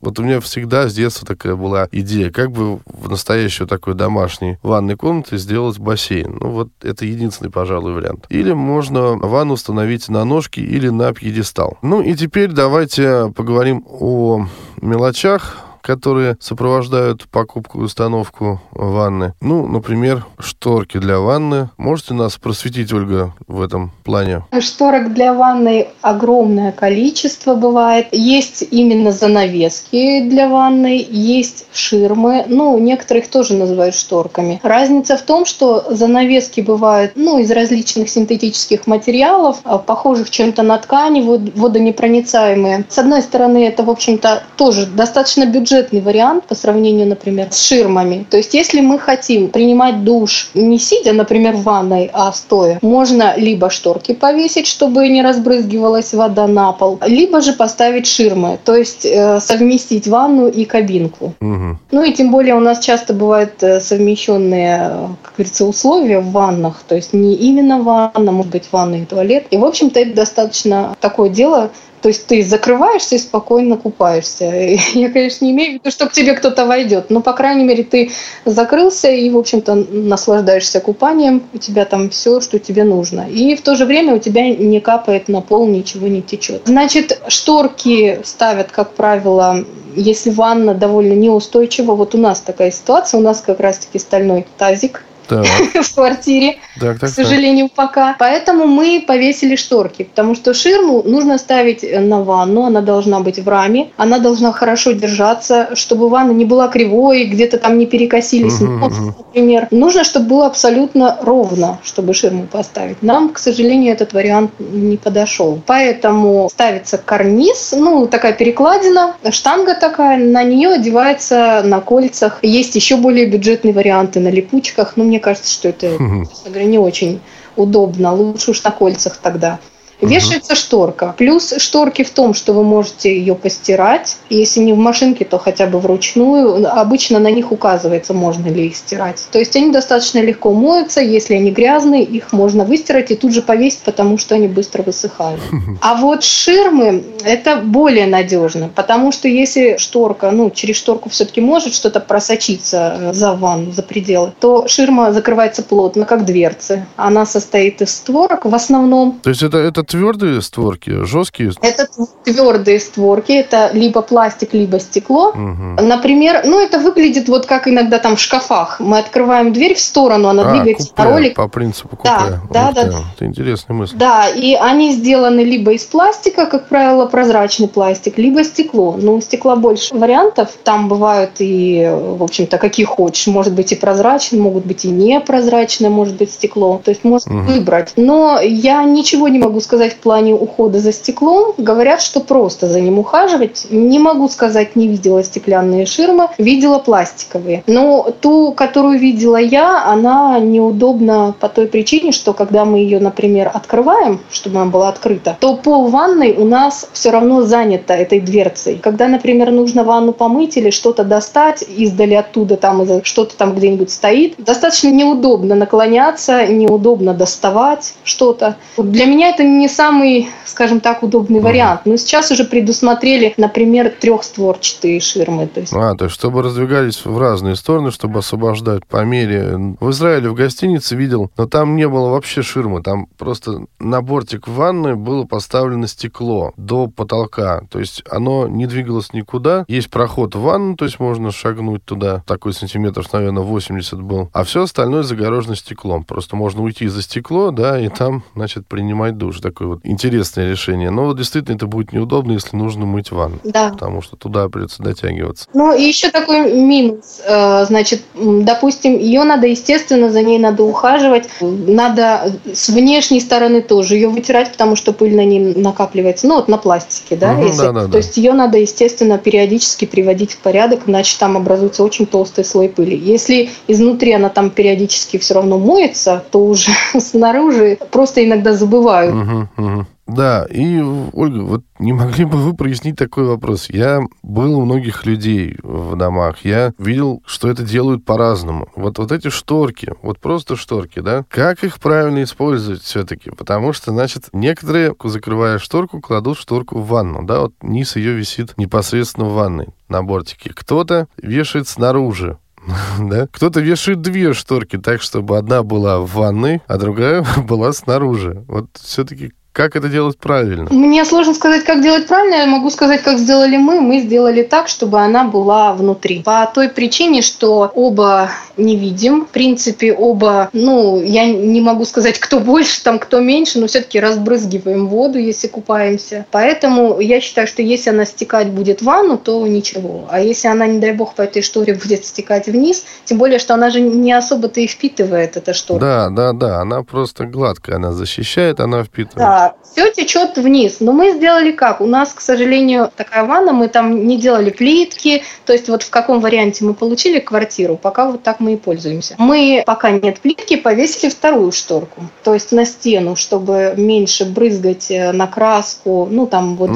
вот 0.01 0.19
у 0.19 0.23
меня 0.23 0.41
всегда 0.41 0.89
с 0.89 0.95
детства 0.95 1.27
такая 1.27 1.55
была 1.55 1.89
идея, 1.93 2.31
как 2.31 2.51
бы 2.51 2.81
в 2.85 3.09
настоящую 3.09 3.69
такой 3.69 3.95
домашней 3.95 4.59
ванной 4.63 4.97
комнате 4.97 5.37
сделать 5.37 5.79
бассейн. 5.79 6.39
Ну, 6.41 6.51
вот 6.51 6.69
это 6.83 7.05
единственный, 7.05 7.51
пожалуй, 7.51 7.95
вариант. 7.95 8.27
Или 8.29 8.53
можно 8.53 9.13
ванну 9.17 9.55
установить 9.55 10.09
на 10.09 10.25
ножки 10.25 10.61
или 10.61 10.89
на 10.89 11.13
пьедестал. 11.13 11.79
Ну 11.83 12.03
и 12.03 12.15
теперь 12.15 12.51
давайте 12.51 13.33
поговорим 13.37 13.85
о 13.89 14.47
мелочах, 14.81 15.70
которые 15.83 16.37
сопровождают 16.41 17.27
покупку 17.29 17.81
и 17.81 17.85
установку 17.85 18.61
ванны. 18.73 19.35
Ну, 19.41 19.67
например, 19.67 20.27
шторки 20.39 20.99
для 20.99 21.19
ванны. 21.19 21.71
Можете 21.77 22.15
нас 22.15 22.37
просветить, 22.37 22.93
Ольга, 22.93 23.35
в 23.47 23.63
этом 23.63 23.93
плане? 24.05 24.45
Шторок 24.61 25.15
для 25.15 25.33
ванны 25.33 25.89
огромное 26.03 26.73
количество 26.73 27.55
бывает. 27.55 28.09
Есть 28.13 28.65
именно 28.71 29.13
занавески 29.13 30.29
для 30.29 30.49
ванны, 30.49 31.05
есть 31.09 31.67
ширмы. 31.73 32.45
Ну, 32.47 32.79
некоторых 32.79 33.29
тоже 33.29 33.55
называют 33.55 33.95
шторками. 33.95 34.61
Разница 34.63 35.17
в 35.17 35.23
том, 35.23 35.45
что 35.45 35.87
занавески 35.91 36.61
бывают 36.61 37.13
ну, 37.17 37.39
из 37.39 37.51
различных 37.51 38.09
синтетических 38.09 38.87
материалов, 38.87 39.59
а, 39.65 39.79
похожих 39.79 40.31
чем-то 40.31 40.63
на 40.63 40.79
ткани, 40.79 41.23
водонепроницаемые. 41.23 42.85
С 42.89 42.99
одной 42.99 43.23
стороны, 43.23 43.67
это, 43.67 43.83
в 43.83 43.91
общем-то, 43.91 44.43
тоже 44.57 44.87
достаточно 44.87 45.47
бюджетно 45.47 45.70
бюджетный 45.71 46.01
вариант 46.01 46.45
по 46.45 46.55
сравнению, 46.55 47.07
например, 47.07 47.49
с 47.51 47.63
ширмами. 47.63 48.27
То 48.29 48.37
есть, 48.37 48.55
если 48.55 48.81
мы 48.81 48.99
хотим 48.99 49.49
принимать 49.49 50.05
душ 50.05 50.51
не 50.55 50.79
сидя, 50.79 51.13
например, 51.13 51.57
в 51.57 51.63
ванной, 51.63 52.11
а 52.13 52.33
стоя, 52.33 52.79
можно 52.83 53.35
либо 53.37 53.71
шторки 53.71 54.13
повесить, 54.13 54.67
чтобы 54.67 55.09
не 55.09 55.23
разбрызгивалась 55.23 56.13
вода 56.15 56.47
на 56.47 56.73
пол, 56.73 56.99
либо 57.07 57.41
же 57.41 57.53
поставить 57.53 58.07
ширмы, 58.07 58.59
то 58.65 58.75
есть 58.75 59.05
э, 59.05 59.41
совместить 59.41 60.07
ванну 60.09 60.49
и 60.49 60.65
кабинку. 60.65 61.35
Угу. 61.41 61.79
Ну 61.93 62.03
и 62.03 62.13
тем 62.13 62.31
более 62.31 62.55
у 62.55 62.61
нас 62.61 62.81
часто 62.81 63.15
бывают 63.15 63.63
э, 63.63 63.81
совмещенные, 63.81 65.09
как 65.23 65.35
говорится, 65.37 65.65
условия 65.65 66.21
в 66.21 66.31
ваннах, 66.33 66.83
то 66.87 66.97
есть 66.97 67.13
не 67.13 67.35
именно 67.35 67.83
ванна, 67.83 68.33
может 68.33 68.51
быть, 68.51 68.65
ванна 68.73 68.97
и 68.97 69.05
туалет. 69.05 69.47
И, 69.51 69.57
в 69.57 69.65
общем-то, 69.65 70.01
это 70.01 70.15
достаточно 70.15 70.97
такое 71.01 71.29
дело, 71.31 71.71
то 72.03 72.09
есть 72.09 72.27
ты 72.27 72.43
закрываешься 72.43 73.17
и 73.17 73.19
спокойно 73.19 73.77
купаешься. 73.77 74.45
Я, 74.95 75.11
конечно, 75.11 75.45
не 75.45 75.53
имею 75.53 75.73
в 75.73 75.75
виду, 75.75 75.91
что 75.91 76.09
к 76.09 76.13
тебе 76.13 76.35
кто-то 76.35 76.67
войдет, 76.67 77.11
но, 77.11 77.21
по 77.21 77.33
крайней 77.33 77.65
мере, 77.65 77.85
ты 77.85 78.11
закрылся 78.45 79.11
и, 79.11 79.29
в 79.31 79.37
общем-то, 79.37 79.75
наслаждаешься 79.75 80.81
купанием. 80.81 81.43
У 81.53 81.59
тебя 81.59 81.85
там 81.85 82.11
все, 82.11 82.41
что 82.41 82.59
тебе 82.59 82.85
нужно. 82.85 83.29
И 83.29 83.55
в 83.55 83.63
то 83.63 83.75
же 83.77 83.85
время 83.85 84.15
у 84.15 84.19
тебя 84.19 84.49
не 84.49 84.81
капает 84.81 85.29
на 85.29 85.41
пол, 85.41 85.67
ничего 85.67 86.09
не 86.09 86.23
течет. 86.23 86.63
Значит, 86.65 87.21
шторки 87.29 88.21
ставят, 88.25 88.71
как 88.73 88.93
правило, 88.95 89.65
если 89.95 90.31
ванна 90.31 90.75
довольно 90.75 91.13
неустойчива. 91.13 91.95
Вот 91.95 92.15
у 92.15 92.19
нас 92.19 92.41
такая 92.41 92.71
ситуация. 92.71 93.19
У 93.21 93.23
нас 93.23 93.41
как 93.41 93.61
раз-таки 93.61 93.99
стальной 93.99 94.47
тазик 94.59 95.05
в 95.83 95.95
квартире, 95.95 96.59
так, 96.81 96.99
так, 96.99 97.11
к 97.11 97.13
сожалению, 97.13 97.69
так. 97.69 97.75
пока. 97.75 98.17
Поэтому 98.19 98.67
мы 98.67 99.05
повесили 99.07 99.57
шторки, 99.57 100.05
потому 100.05 100.35
что 100.35 100.55
ширму 100.55 101.03
нужно 101.03 101.39
ставить 101.39 101.83
на 101.83 102.23
ванну, 102.23 102.65
она 102.65 102.81
должна 102.81 103.21
быть 103.21 103.39
в 103.39 103.49
раме, 103.49 103.91
она 103.97 104.19
должна 104.19 104.53
хорошо 104.53 104.93
держаться, 104.93 105.71
чтобы 105.75 106.09
ванна 106.09 106.33
не 106.33 106.45
была 106.45 106.69
кривой, 106.69 107.25
где-то 107.25 107.59
там 107.59 107.79
не 107.79 107.87
перекосились 107.87 108.61
угу, 108.61 108.87
угу. 108.87 109.15
например. 109.19 109.69
Нужно, 109.71 110.05
чтобы 110.05 110.27
было 110.27 110.47
абсолютно 110.47 111.19
ровно, 111.23 111.79
чтобы 111.83 112.15
ширму 112.15 112.47
поставить. 112.51 113.03
Нам, 113.03 113.31
к 113.31 113.39
сожалению, 113.39 113.93
этот 113.93 114.13
вариант 114.13 114.51
не 114.59 114.97
подошел. 114.97 115.61
Поэтому 115.67 116.49
ставится 116.51 116.99
карниз, 116.99 117.75
ну, 117.77 118.07
такая 118.07 118.33
перекладина, 118.33 119.15
штанга 119.31 119.75
такая, 119.75 120.19
на 120.19 120.43
нее 120.43 120.71
одевается 120.71 121.63
на 121.65 121.81
кольцах. 121.81 122.39
Есть 122.43 122.75
еще 122.75 122.97
более 122.97 123.27
бюджетные 123.27 123.73
варианты 123.73 124.21
на 124.21 124.29
липучках, 124.29 124.95
но 124.97 125.05
мне 125.05 125.20
кажется, 125.21 125.53
что 125.53 125.69
это, 125.69 125.97
честно 126.29 126.51
говоря, 126.51 126.65
не 126.65 126.79
очень 126.79 127.21
удобно. 127.57 128.13
Лучше 128.13 128.51
уж 128.51 128.63
на 128.65 128.71
кольцах 128.71 129.17
тогда. 129.17 129.59
Вешается 130.01 130.55
шторка. 130.55 131.15
Плюс 131.17 131.55
шторки 131.59 132.03
в 132.03 132.11
том, 132.11 132.35
что 132.35 132.53
вы 132.53 132.65
можете 132.65 133.17
ее 133.17 133.35
постирать. 133.35 134.17
Если 134.31 134.61
не 134.61 134.73
в 134.73 134.79
машинке, 134.79 135.25
то 135.25 135.39
хотя 135.39 135.67
бы 135.67 135.79
вручную. 135.79 136.67
Обычно 136.71 137.19
на 137.19 137.31
них 137.31 137.53
указывается, 137.53 138.15
можно 138.15 138.49
ли 138.49 138.67
их 138.67 138.77
стирать. 138.77 139.27
То 139.31 139.39
есть 139.39 139.57
они 139.57 139.71
достаточно 139.71 140.21
легко 140.21 140.53
моются. 140.53 141.01
Если 141.01 141.35
они 141.35 141.51
грязные, 141.51 142.05
их 142.05 142.33
можно 142.33 142.65
выстирать 142.65 143.11
и 143.11 143.17
тут 143.17 143.33
же 143.33 143.43
повесить, 143.43 143.81
потому 143.81 144.19
что 144.19 144.35
они 144.35 144.49
быстро 144.49 144.83
высыхают. 144.83 145.41
А 145.81 145.95
вот 145.95 146.25
ширмы– 146.25 147.05
это 147.25 147.57
более 147.57 148.07
надежно, 148.07 148.71
потому 148.75 149.13
что 149.13 149.29
если 149.29 149.77
шторка, 149.79 150.31
ну, 150.31 150.51
через 150.51 150.77
шторку 150.77 151.09
все-таки 151.09 151.41
может 151.41 151.75
что-то 151.75 152.01
просочиться 152.01 152.97
э, 152.99 153.13
за 153.13 153.35
ванну, 153.35 153.73
за 153.73 153.83
пределы, 153.83 154.33
то 154.41 154.67
ширма 154.69 155.13
закрывается 155.13 155.63
плотно, 155.63 156.05
как 156.05 156.25
дверцы. 156.25 156.87
Она 156.97 157.27
состоит 157.27 157.83
из 157.83 157.91
створок 157.95 158.45
в 158.45 158.55
основном. 158.55 159.19
То 159.23 159.31
есть 159.31 159.43
это, 159.43 159.59
это 159.59 159.85
твердые 159.91 160.41
створки, 160.41 161.05
жесткие? 161.05 161.53
Это 161.61 161.87
твердые 162.25 162.79
створки, 162.79 163.33
это 163.33 163.71
либо 163.73 164.03
пластик, 164.03 164.55
либо 164.55 164.79
стекло. 164.79 165.31
Угу. 165.31 165.83
Например, 165.83 166.43
ну 166.45 166.61
это 166.61 166.79
выглядит 166.79 167.29
вот 167.29 167.47
как 167.47 167.67
иногда 167.67 167.99
там 167.99 168.17
в 168.17 168.21
шкафах. 168.21 168.79
Мы 168.79 168.99
открываем 168.99 169.53
дверь 169.53 169.75
в 169.75 169.81
сторону, 169.81 170.29
она 170.29 170.49
а, 170.49 170.55
двигается 170.55 170.91
купе, 170.91 171.03
на 171.03 171.11
ролик. 171.11 171.35
По 171.35 171.49
принципу 171.49 171.97
купе. 171.97 172.11
Да, 172.11 172.41
да, 172.51 172.73
да, 172.73 172.85
да. 172.85 172.99
Это 173.17 173.27
интересная 173.27 173.77
мысль. 173.77 173.97
Да, 173.97 174.29
и 174.29 174.55
они 174.55 174.93
сделаны 174.93 175.41
либо 175.41 175.73
из 175.73 175.85
пластика, 175.85 176.47
как 176.47 176.69
правило, 176.69 177.07
прозрачный 177.07 177.69
пластик, 177.69 178.17
либо 178.17 178.45
стекло. 178.45 178.97
Но 178.97 179.15
у 179.15 179.21
стекла 179.21 179.57
больше 179.57 179.95
вариантов. 179.95 180.51
Там 180.63 180.89
бывают 180.89 181.33
и, 181.41 181.91
в 181.93 182.23
общем-то, 182.23 182.59
какие 182.59 182.87
хочешь. 182.87 183.27
Может 183.27 183.55
быть 183.55 183.73
и 183.73 183.75
прозрачные, 183.75 184.41
могут 184.41 184.65
быть 184.65 184.85
и 184.85 184.89
непрозрачные, 184.89 185.91
может 185.91 186.17
быть 186.17 186.31
стекло. 186.31 186.81
То 186.85 186.91
есть 186.91 187.03
можно 187.03 187.41
угу. 187.41 187.53
выбрать. 187.53 187.93
Но 187.97 188.39
я 188.41 188.85
ничего 188.85 189.27
не 189.29 189.39
могу 189.41 189.61
сказать 189.61 189.80
сказать 189.81 189.95
в 189.95 190.01
плане 190.01 190.35
ухода 190.35 190.79
за 190.79 190.93
стеклом. 190.93 191.55
Говорят, 191.57 192.03
что 192.03 192.21
просто 192.21 192.67
за 192.67 192.81
ним 192.81 192.99
ухаживать. 192.99 193.67
Не 193.71 193.99
могу 193.99 194.29
сказать, 194.29 194.77
не 194.77 194.89
видела 194.89 195.25
стеклянные 195.25 195.87
ширмы, 195.87 196.29
видела 196.37 196.79
пластиковые. 196.79 197.63
Но 197.67 198.13
ту, 198.21 198.53
которую 198.53 198.99
видела 198.99 199.39
я, 199.39 199.87
она 199.87 200.39
неудобна 200.39 201.35
по 201.41 201.49
той 201.49 201.67
причине, 201.67 202.13
что 202.13 202.35
когда 202.35 202.67
мы 202.67 202.81
ее, 202.81 203.01
например, 203.01 203.51
открываем, 203.55 204.21
чтобы 204.31 204.61
она 204.61 204.71
была 204.71 204.91
открыта, 204.91 205.39
то 205.41 205.57
пол 205.57 205.89
ванной 205.89 206.35
у 206.37 206.45
нас 206.45 206.87
все 206.93 207.11
равно 207.11 207.41
занято 207.41 207.95
этой 207.95 208.21
дверцей. 208.21 208.79
Когда, 208.83 209.09
например, 209.09 209.51
нужно 209.51 209.83
ванну 209.83 210.13
помыть 210.13 210.59
или 210.59 210.69
что-то 210.69 211.05
достать 211.05 211.65
издали 211.67 212.15
оттуда, 212.15 212.59
там 212.59 213.03
что-то 213.03 213.35
там 213.35 213.55
где-нибудь 213.55 213.91
стоит, 213.91 214.35
достаточно 214.37 214.91
неудобно 214.91 215.55
наклоняться, 215.55 216.47
неудобно 216.47 217.15
доставать 217.15 217.95
что-то. 218.05 218.57
Для 218.77 219.07
меня 219.07 219.31
это 219.31 219.43
не 219.43 219.70
самый, 219.71 220.29
скажем 220.45 220.81
так, 220.81 221.03
удобный 221.03 221.41
вариант. 221.41 221.83
Но 221.87 221.97
сейчас 221.97 222.31
уже 222.31 222.45
предусмотрели, 222.45 223.33
например, 223.37 223.91
трехстворчатые 223.91 225.01
ширмы. 225.01 225.47
То 225.47 225.61
есть... 225.61 225.73
А, 225.73 225.95
то 225.95 226.05
есть 226.05 226.15
чтобы 226.15 226.43
раздвигались 226.43 227.05
в 227.05 227.19
разные 227.19 227.57
стороны, 227.57 227.91
чтобы 227.91 228.19
освобождать 228.19 228.87
по 228.87 229.05
мере. 229.05 229.77
В 229.81 229.91
Израиле 229.91 230.29
в 230.29 230.35
гостинице 230.35 230.97
видел, 230.97 231.31
но 231.37 231.47
там 231.47 231.77
не 231.77 231.89
было 231.89 232.11
вообще 232.11 232.43
ширмы. 232.43 232.83
Там 232.83 233.07
просто 233.17 233.67
на 233.79 234.03
бортик 234.03 234.49
ванны 234.49 234.97
было 234.97 235.25
поставлено 235.25 235.87
стекло 235.87 236.53
до 236.57 236.89
потолка. 236.89 237.63
То 237.71 237.79
есть 237.79 238.03
оно 238.11 238.49
не 238.49 238.67
двигалось 238.67 239.13
никуда. 239.13 239.65
Есть 239.69 239.91
проход 239.91 240.35
в 240.35 240.41
ванну, 240.41 240.77
то 240.77 240.85
есть 240.85 241.01
можно 241.01 241.31
шагнуть 241.31 241.85
туда. 241.85 242.23
Такой 242.27 242.53
сантиметров, 242.53 243.13
наверное, 243.13 243.43
80 243.43 244.01
был. 244.03 244.29
А 244.33 244.45
все 244.45 244.63
остальное 244.63 245.03
загорожено 245.03 245.57
стеклом. 245.57 246.05
Просто 246.05 246.37
можно 246.37 246.63
уйти 246.63 246.89
за 246.89 247.03
стекло, 247.03 247.51
да, 247.51 247.81
и 247.81 247.89
там, 247.89 248.25
значит, 248.35 248.67
принимать 248.67 249.17
душ. 249.17 249.41
Такой 249.51 249.67
вот 249.67 249.81
интересное 249.83 250.49
решение. 250.49 250.91
Но 250.91 251.07
вот 251.07 251.17
действительно 251.17 251.57
это 251.57 251.67
будет 251.67 251.93
неудобно, 251.93 252.33
если 252.33 252.57
нужно 252.57 252.87
мыть 252.87 253.11
ванну. 253.11 253.39
Да. 253.43 253.71
Потому 253.71 254.01
что 254.01 254.15
туда 254.15 254.49
придется 254.49 254.81
дотягиваться. 254.81 255.49
Ну 255.55 255.77
и 255.77 255.83
еще 255.83 256.11
такой 256.11 256.53
минус. 256.53 257.21
Э, 257.27 257.65
значит, 257.67 258.03
допустим, 258.15 258.97
ее 258.97 259.25
надо, 259.25 259.49
естественно, 259.49 260.09
за 260.09 260.23
ней 260.23 260.39
надо 260.39 260.63
ухаживать. 260.63 261.29
Надо 261.41 262.33
с 262.53 262.69
внешней 262.69 263.19
стороны 263.19 263.61
тоже 263.61 263.97
ее 263.97 264.09
вытирать, 264.09 264.53
потому 264.53 264.77
что 264.77 264.93
пыль 264.93 265.17
на 265.17 265.25
ней 265.25 265.53
накапливается. 265.57 266.29
Ну 266.29 266.37
вот 266.37 266.47
на 266.47 266.57
пластике, 266.57 267.17
да? 267.17 267.33
Угу, 267.33 267.43
если... 267.43 267.63
да, 267.63 267.73
да, 267.73 267.81
То 267.83 267.89
да. 267.89 267.99
есть 267.99 268.17
ее 268.19 268.33
надо, 268.35 268.59
естественно, 268.59 269.19
периодически 269.19 269.85
приводить 269.85 270.35
в 270.35 270.39
порядок, 270.39 270.83
иначе 270.87 271.17
там 271.19 271.37
образуется 271.37 271.83
очень 271.83 272.07
толстый 272.07 272.45
слой 272.45 272.69
пыли. 272.69 272.97
Если 272.97 273.51
изнутри 273.67 274.13
она 274.13 274.29
там 274.29 274.51
периодически 274.51 275.19
все 275.19 275.35
равно 275.35 275.59
моется, 275.59 276.23
то 276.31 276.39
уже 276.39 276.71
снаружи 277.01 277.79
просто 277.91 278.25
иногда 278.25 278.53
забывают. 278.53 279.15
Угу, 279.15 279.40
Угу. 279.57 279.87
Да, 280.07 280.45
и, 280.51 280.81
Ольга, 281.13 281.43
вот 281.43 281.63
не 281.79 281.93
могли 281.93 282.25
бы 282.25 282.39
вы 282.39 282.55
прояснить 282.55 282.97
такой 282.97 283.25
вопрос? 283.25 283.71
Я 283.71 284.01
был 284.23 284.59
у 284.59 284.65
многих 284.65 285.07
людей 285.07 285.57
в 285.63 285.95
домах, 285.97 286.45
я 286.45 286.73
видел, 286.79 287.23
что 287.27 287.49
это 287.49 287.63
делают 287.63 288.05
по-разному. 288.05 288.69
Вот, 288.75 288.99
вот 288.99 289.13
эти 289.13 289.29
шторки, 289.29 289.95
вот 290.03 290.19
просто 290.19 290.57
шторки, 290.57 290.99
да, 290.99 291.25
как 291.29 291.63
их 291.63 291.79
правильно 291.79 292.25
использовать 292.25 292.83
все-таки? 292.83 293.31
Потому 293.31 293.73
что, 293.73 293.93
значит, 293.93 294.29
некоторые, 294.33 294.97
закрывая 295.05 295.59
шторку, 295.59 296.01
кладут 296.01 296.39
шторку 296.39 296.81
в 296.81 296.89
ванну, 296.89 297.25
да, 297.25 297.43
вот 297.43 297.55
низ 297.63 297.95
ее 297.95 298.13
висит 298.15 298.55
непосредственно 298.57 299.27
в 299.27 299.35
ванной 299.35 299.69
на 299.89 300.03
бортике. 300.03 300.51
Кто-то 300.55 301.07
вешает 301.17 301.69
снаружи, 301.69 302.39
да? 302.99 303.27
Кто-то 303.31 303.61
вешает 303.61 304.01
две 304.01 304.33
шторки 304.33 304.79
так, 304.79 305.03
чтобы 305.03 305.39
одна 305.39 305.63
была 305.63 306.01
в 306.01 306.13
ванной, 306.13 306.63
а 306.67 306.79
другая 306.79 307.25
была 307.37 307.73
снаружи. 307.73 308.45
Вот 308.49 308.69
все-таки 308.75 309.33
как 309.53 309.75
это 309.77 309.89
делать 309.89 310.17
правильно? 310.17 310.69
Мне 310.71 311.05
сложно 311.05 311.35
сказать, 311.35 311.65
как 311.65 311.83
делать 311.83 312.07
правильно. 312.07 312.37
Я 312.37 312.47
могу 312.47 312.71
сказать, 312.71 313.03
как 313.03 313.19
сделали 313.19 313.57
мы. 313.57 313.81
Мы 313.81 314.01
сделали 314.01 314.43
так, 314.43 314.69
чтобы 314.69 315.01
она 315.01 315.25
была 315.25 315.73
внутри. 315.73 316.23
По 316.23 316.51
той 316.53 316.69
причине, 316.69 317.21
что 317.23 317.71
оба 317.75 318.31
не 318.57 318.77
видим. 318.77 319.27
В 319.27 319.29
принципе, 319.29 319.93
оба, 319.93 320.51
ну, 320.53 321.03
я 321.03 321.27
не 321.27 321.61
могу 321.61 321.85
сказать, 321.85 322.19
кто 322.21 322.39
больше, 322.39 322.83
там, 322.83 322.99
кто 322.99 323.21
меньше, 323.21 323.59
но 323.59 323.67
все-таки 323.67 323.99
разбрызгиваем 323.99 324.87
воду, 324.87 325.19
если 325.19 325.49
купаемся. 325.49 326.27
Поэтому 326.31 327.01
я 327.01 327.21
считаю, 327.21 327.47
что 327.47 327.63
если 327.63 327.91
она 327.91 328.05
стекать 328.05 328.49
будет 328.49 328.81
в 328.81 328.85
ванну, 328.85 329.19
то 329.19 329.45
ничего. 329.47 330.07
А 330.11 330.21
если 330.21 330.49
она, 330.49 330.67
не 330.67 330.79
дай 330.79 330.93
бог, 330.93 331.15
по 331.15 331.23
этой 331.23 331.43
шторе 331.43 331.75
будет 331.75 332.05
стекать 332.05 332.47
вниз, 332.47 332.85
тем 333.05 333.19
более, 333.19 333.39
что 333.39 333.55
она 333.55 333.71
же 333.71 333.81
не 333.81 334.13
особо-то 334.13 334.61
и 334.61 334.67
впитывает, 334.67 335.37
эта 335.37 335.55
штора. 335.55 335.81
Да, 335.81 336.11
да, 336.11 336.33
да. 336.33 336.61
Она 336.61 336.83
просто 336.83 337.25
гладкая, 337.25 337.77
она 337.77 337.93
защищает, 337.93 338.61
она 338.61 338.85
впитывает. 338.85 339.17
Да, 339.17 339.40
все 339.63 339.91
течет 339.93 340.37
вниз. 340.37 340.79
Но 340.81 340.93
мы 340.93 341.13
сделали 341.13 341.53
как? 341.53 341.81
У 341.81 341.87
нас, 341.87 342.13
к 342.13 342.21
сожалению, 342.21 342.91
такая 342.95 343.25
ванна, 343.25 343.53
мы 343.53 343.69
там 343.69 344.07
не 344.07 344.19
делали 344.19 344.51
плитки, 344.51 345.23
то 345.47 345.53
есть 345.53 345.69
вот 345.69 345.83
в 345.83 345.91
каком 345.91 346.21
варианте 346.21 346.65
мы 346.65 346.75
получили 346.75 347.19
квартиру, 347.19 347.77
пока 347.77 348.11
вот 348.11 348.23
так 348.23 348.41
мы 348.41 348.55
и 348.55 348.57
пользуемся. 348.57 349.15
Мы, 349.19 349.63
пока 349.67 349.91
нет 349.91 350.21
плитки, 350.21 350.57
повесили 350.57 351.11
вторую 351.11 351.53
шторку, 351.53 352.03
то 352.25 352.35
есть 352.35 352.53
на 352.53 352.65
стену, 352.65 353.17
чтобы 353.17 353.75
меньше 353.77 354.25
брызгать 354.25 354.91
э, 354.91 355.13
на 355.13 355.27
краску, 355.27 356.09
ну 356.11 356.27
там 356.27 356.57
вот. 356.57 356.71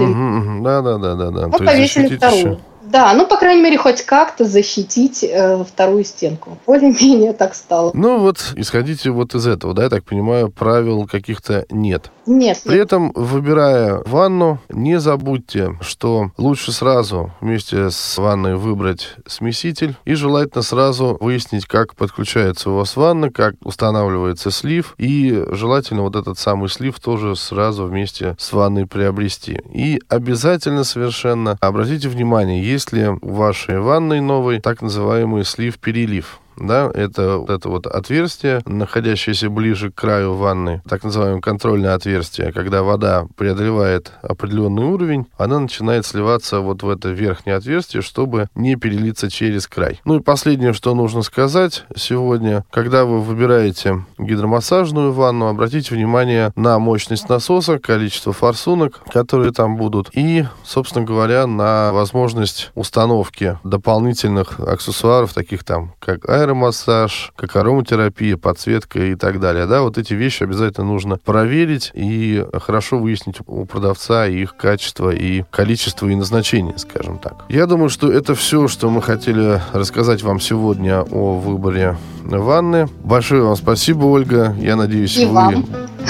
Да, 0.62 0.82
да, 0.82 0.98
да, 0.98 1.14
да, 1.14 1.30
да. 1.30 1.46
Мы 1.48 1.58
повесили 1.58 2.16
вторую. 2.16 2.38
Еще. 2.38 2.58
Да, 2.84 3.12
ну, 3.14 3.26
по 3.26 3.36
крайней 3.36 3.62
мере, 3.62 3.78
хоть 3.78 4.02
как-то 4.02 4.44
защитить 4.44 5.24
э, 5.24 5.64
вторую 5.64 6.04
стенку. 6.04 6.58
Более-менее 6.66 7.32
так 7.32 7.54
стало. 7.54 7.90
Ну, 7.94 8.18
вот 8.18 8.52
исходите 8.56 9.10
вот 9.10 9.34
из 9.34 9.46
этого, 9.46 9.74
да, 9.74 9.84
я 9.84 9.88
так 9.88 10.04
понимаю, 10.04 10.50
правил 10.50 11.06
каких-то 11.06 11.64
нет. 11.70 12.10
Нет. 12.26 12.62
При 12.64 12.78
этом, 12.78 13.12
выбирая 13.14 14.02
ванну, 14.06 14.58
не 14.68 14.98
забудьте, 14.98 15.78
что 15.80 16.30
лучше 16.36 16.72
сразу 16.72 17.32
вместе 17.40 17.90
с 17.90 18.18
ванной 18.18 18.56
выбрать 18.56 19.14
смеситель 19.26 19.96
и 20.04 20.14
желательно 20.14 20.62
сразу 20.62 21.16
выяснить, 21.20 21.66
как 21.66 21.94
подключается 21.94 22.70
у 22.70 22.76
вас 22.76 22.96
ванна, 22.96 23.30
как 23.30 23.54
устанавливается 23.62 24.50
слив, 24.50 24.94
и 24.98 25.44
желательно 25.50 26.02
вот 26.02 26.16
этот 26.16 26.38
самый 26.38 26.68
слив 26.68 26.98
тоже 27.00 27.36
сразу 27.36 27.84
вместе 27.84 28.36
с 28.38 28.52
ванной 28.52 28.86
приобрести. 28.86 29.60
И 29.72 30.00
обязательно 30.08 30.84
совершенно 30.84 31.58
обратите 31.60 32.08
внимание, 32.08 32.62
есть 32.74 32.92
ли 32.92 33.06
в 33.06 33.18
вашей 33.22 33.78
ванной 33.78 34.20
новой 34.20 34.60
так 34.60 34.82
называемый 34.82 35.44
слив-перелив. 35.44 36.40
Да, 36.56 36.90
это 36.92 37.38
вот 37.38 37.50
это 37.50 37.68
вот 37.68 37.86
отверстие, 37.86 38.60
находящееся 38.66 39.50
ближе 39.50 39.90
к 39.90 39.94
краю 39.94 40.34
ванны, 40.34 40.82
так 40.88 41.04
называемое 41.04 41.40
контрольное 41.40 41.94
отверстие, 41.94 42.52
когда 42.52 42.82
вода 42.82 43.26
преодолевает 43.36 44.12
определенный 44.22 44.84
уровень, 44.84 45.26
она 45.38 45.58
начинает 45.58 46.06
сливаться 46.06 46.60
вот 46.60 46.82
в 46.82 46.88
это 46.88 47.10
верхнее 47.10 47.56
отверстие, 47.56 48.02
чтобы 48.02 48.48
не 48.54 48.76
перелиться 48.76 49.30
через 49.30 49.66
край. 49.66 50.00
Ну 50.04 50.16
и 50.16 50.20
последнее, 50.20 50.72
что 50.72 50.94
нужно 50.94 51.22
сказать 51.22 51.84
сегодня, 51.96 52.64
когда 52.70 53.04
вы 53.04 53.20
выбираете 53.20 54.04
гидромассажную 54.18 55.12
ванну, 55.12 55.46
обратите 55.46 55.94
внимание 55.94 56.52
на 56.56 56.78
мощность 56.78 57.28
насоса, 57.28 57.78
количество 57.78 58.32
форсунок, 58.32 59.00
которые 59.12 59.52
там 59.52 59.76
будут, 59.76 60.10
и, 60.12 60.44
собственно 60.64 61.04
говоря, 61.04 61.46
на 61.46 61.92
возможность 61.92 62.70
установки 62.74 63.58
дополнительных 63.64 64.60
аксессуаров, 64.60 65.32
таких 65.32 65.64
там, 65.64 65.94
как 65.98 66.28
аэромассаж, 66.44 67.32
как 67.36 67.56
ароматерапия, 67.56 68.36
подсветка 68.36 69.00
и 69.04 69.14
так 69.14 69.40
далее. 69.40 69.66
Да, 69.66 69.82
вот 69.82 69.98
эти 69.98 70.14
вещи 70.14 70.42
обязательно 70.42 70.86
нужно 70.86 71.16
проверить 71.16 71.90
и 71.94 72.44
хорошо 72.62 72.98
выяснить 72.98 73.36
у 73.46 73.64
продавца 73.64 74.26
их 74.26 74.56
качество 74.56 75.10
и 75.10 75.44
количество 75.50 76.06
и 76.08 76.14
назначение, 76.14 76.78
скажем 76.78 77.18
так. 77.18 77.44
Я 77.48 77.66
думаю, 77.66 77.88
что 77.88 78.10
это 78.10 78.34
все, 78.34 78.68
что 78.68 78.90
мы 78.90 79.02
хотели 79.02 79.60
рассказать 79.72 80.22
вам 80.22 80.40
сегодня 80.40 81.02
о 81.02 81.38
выборе 81.38 81.96
ванны. 82.24 82.88
Большое 83.02 83.42
вам 83.42 83.56
спасибо, 83.56 84.04
Ольга. 84.04 84.54
Я 84.58 84.76
надеюсь, 84.76 85.16
и 85.16 85.24
вы 85.26 85.32
вам. 85.32 85.66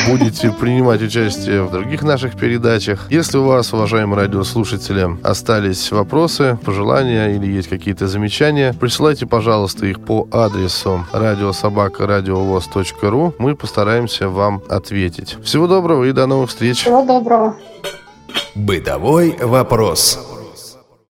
будете 0.09 0.50
принимать 0.50 1.00
участие 1.03 1.62
в 1.62 1.70
других 1.70 2.03
наших 2.03 2.37
передачах. 2.37 3.07
Если 3.11 3.38
у 3.38 3.44
вас, 3.44 3.72
уважаемые 3.72 4.18
радиослушатели, 4.20 5.16
остались 5.22 5.92
вопросы, 5.92 6.59
пожелания 6.64 7.37
или 7.37 7.46
есть 7.46 7.68
какие-то 7.68 8.09
замечания, 8.09 8.74
присылайте, 8.79 9.27
пожалуйста, 9.27 9.87
их 9.87 10.00
по 10.00 10.27
адресу 10.31 11.07
радиособака.радиовоз.ру. 11.12 13.35
Мы 13.38 13.57
постараемся 13.57 14.29
вам 14.29 14.62
ответить. 14.68 15.38
Всего 15.42 15.66
доброго 15.66 16.05
и 16.05 16.12
до 16.12 16.27
новых 16.27 16.50
встреч. 16.50 16.83
Всего 16.83 17.03
доброго. 17.05 17.57
Бытовой 18.55 19.37
вопрос. 19.40 20.18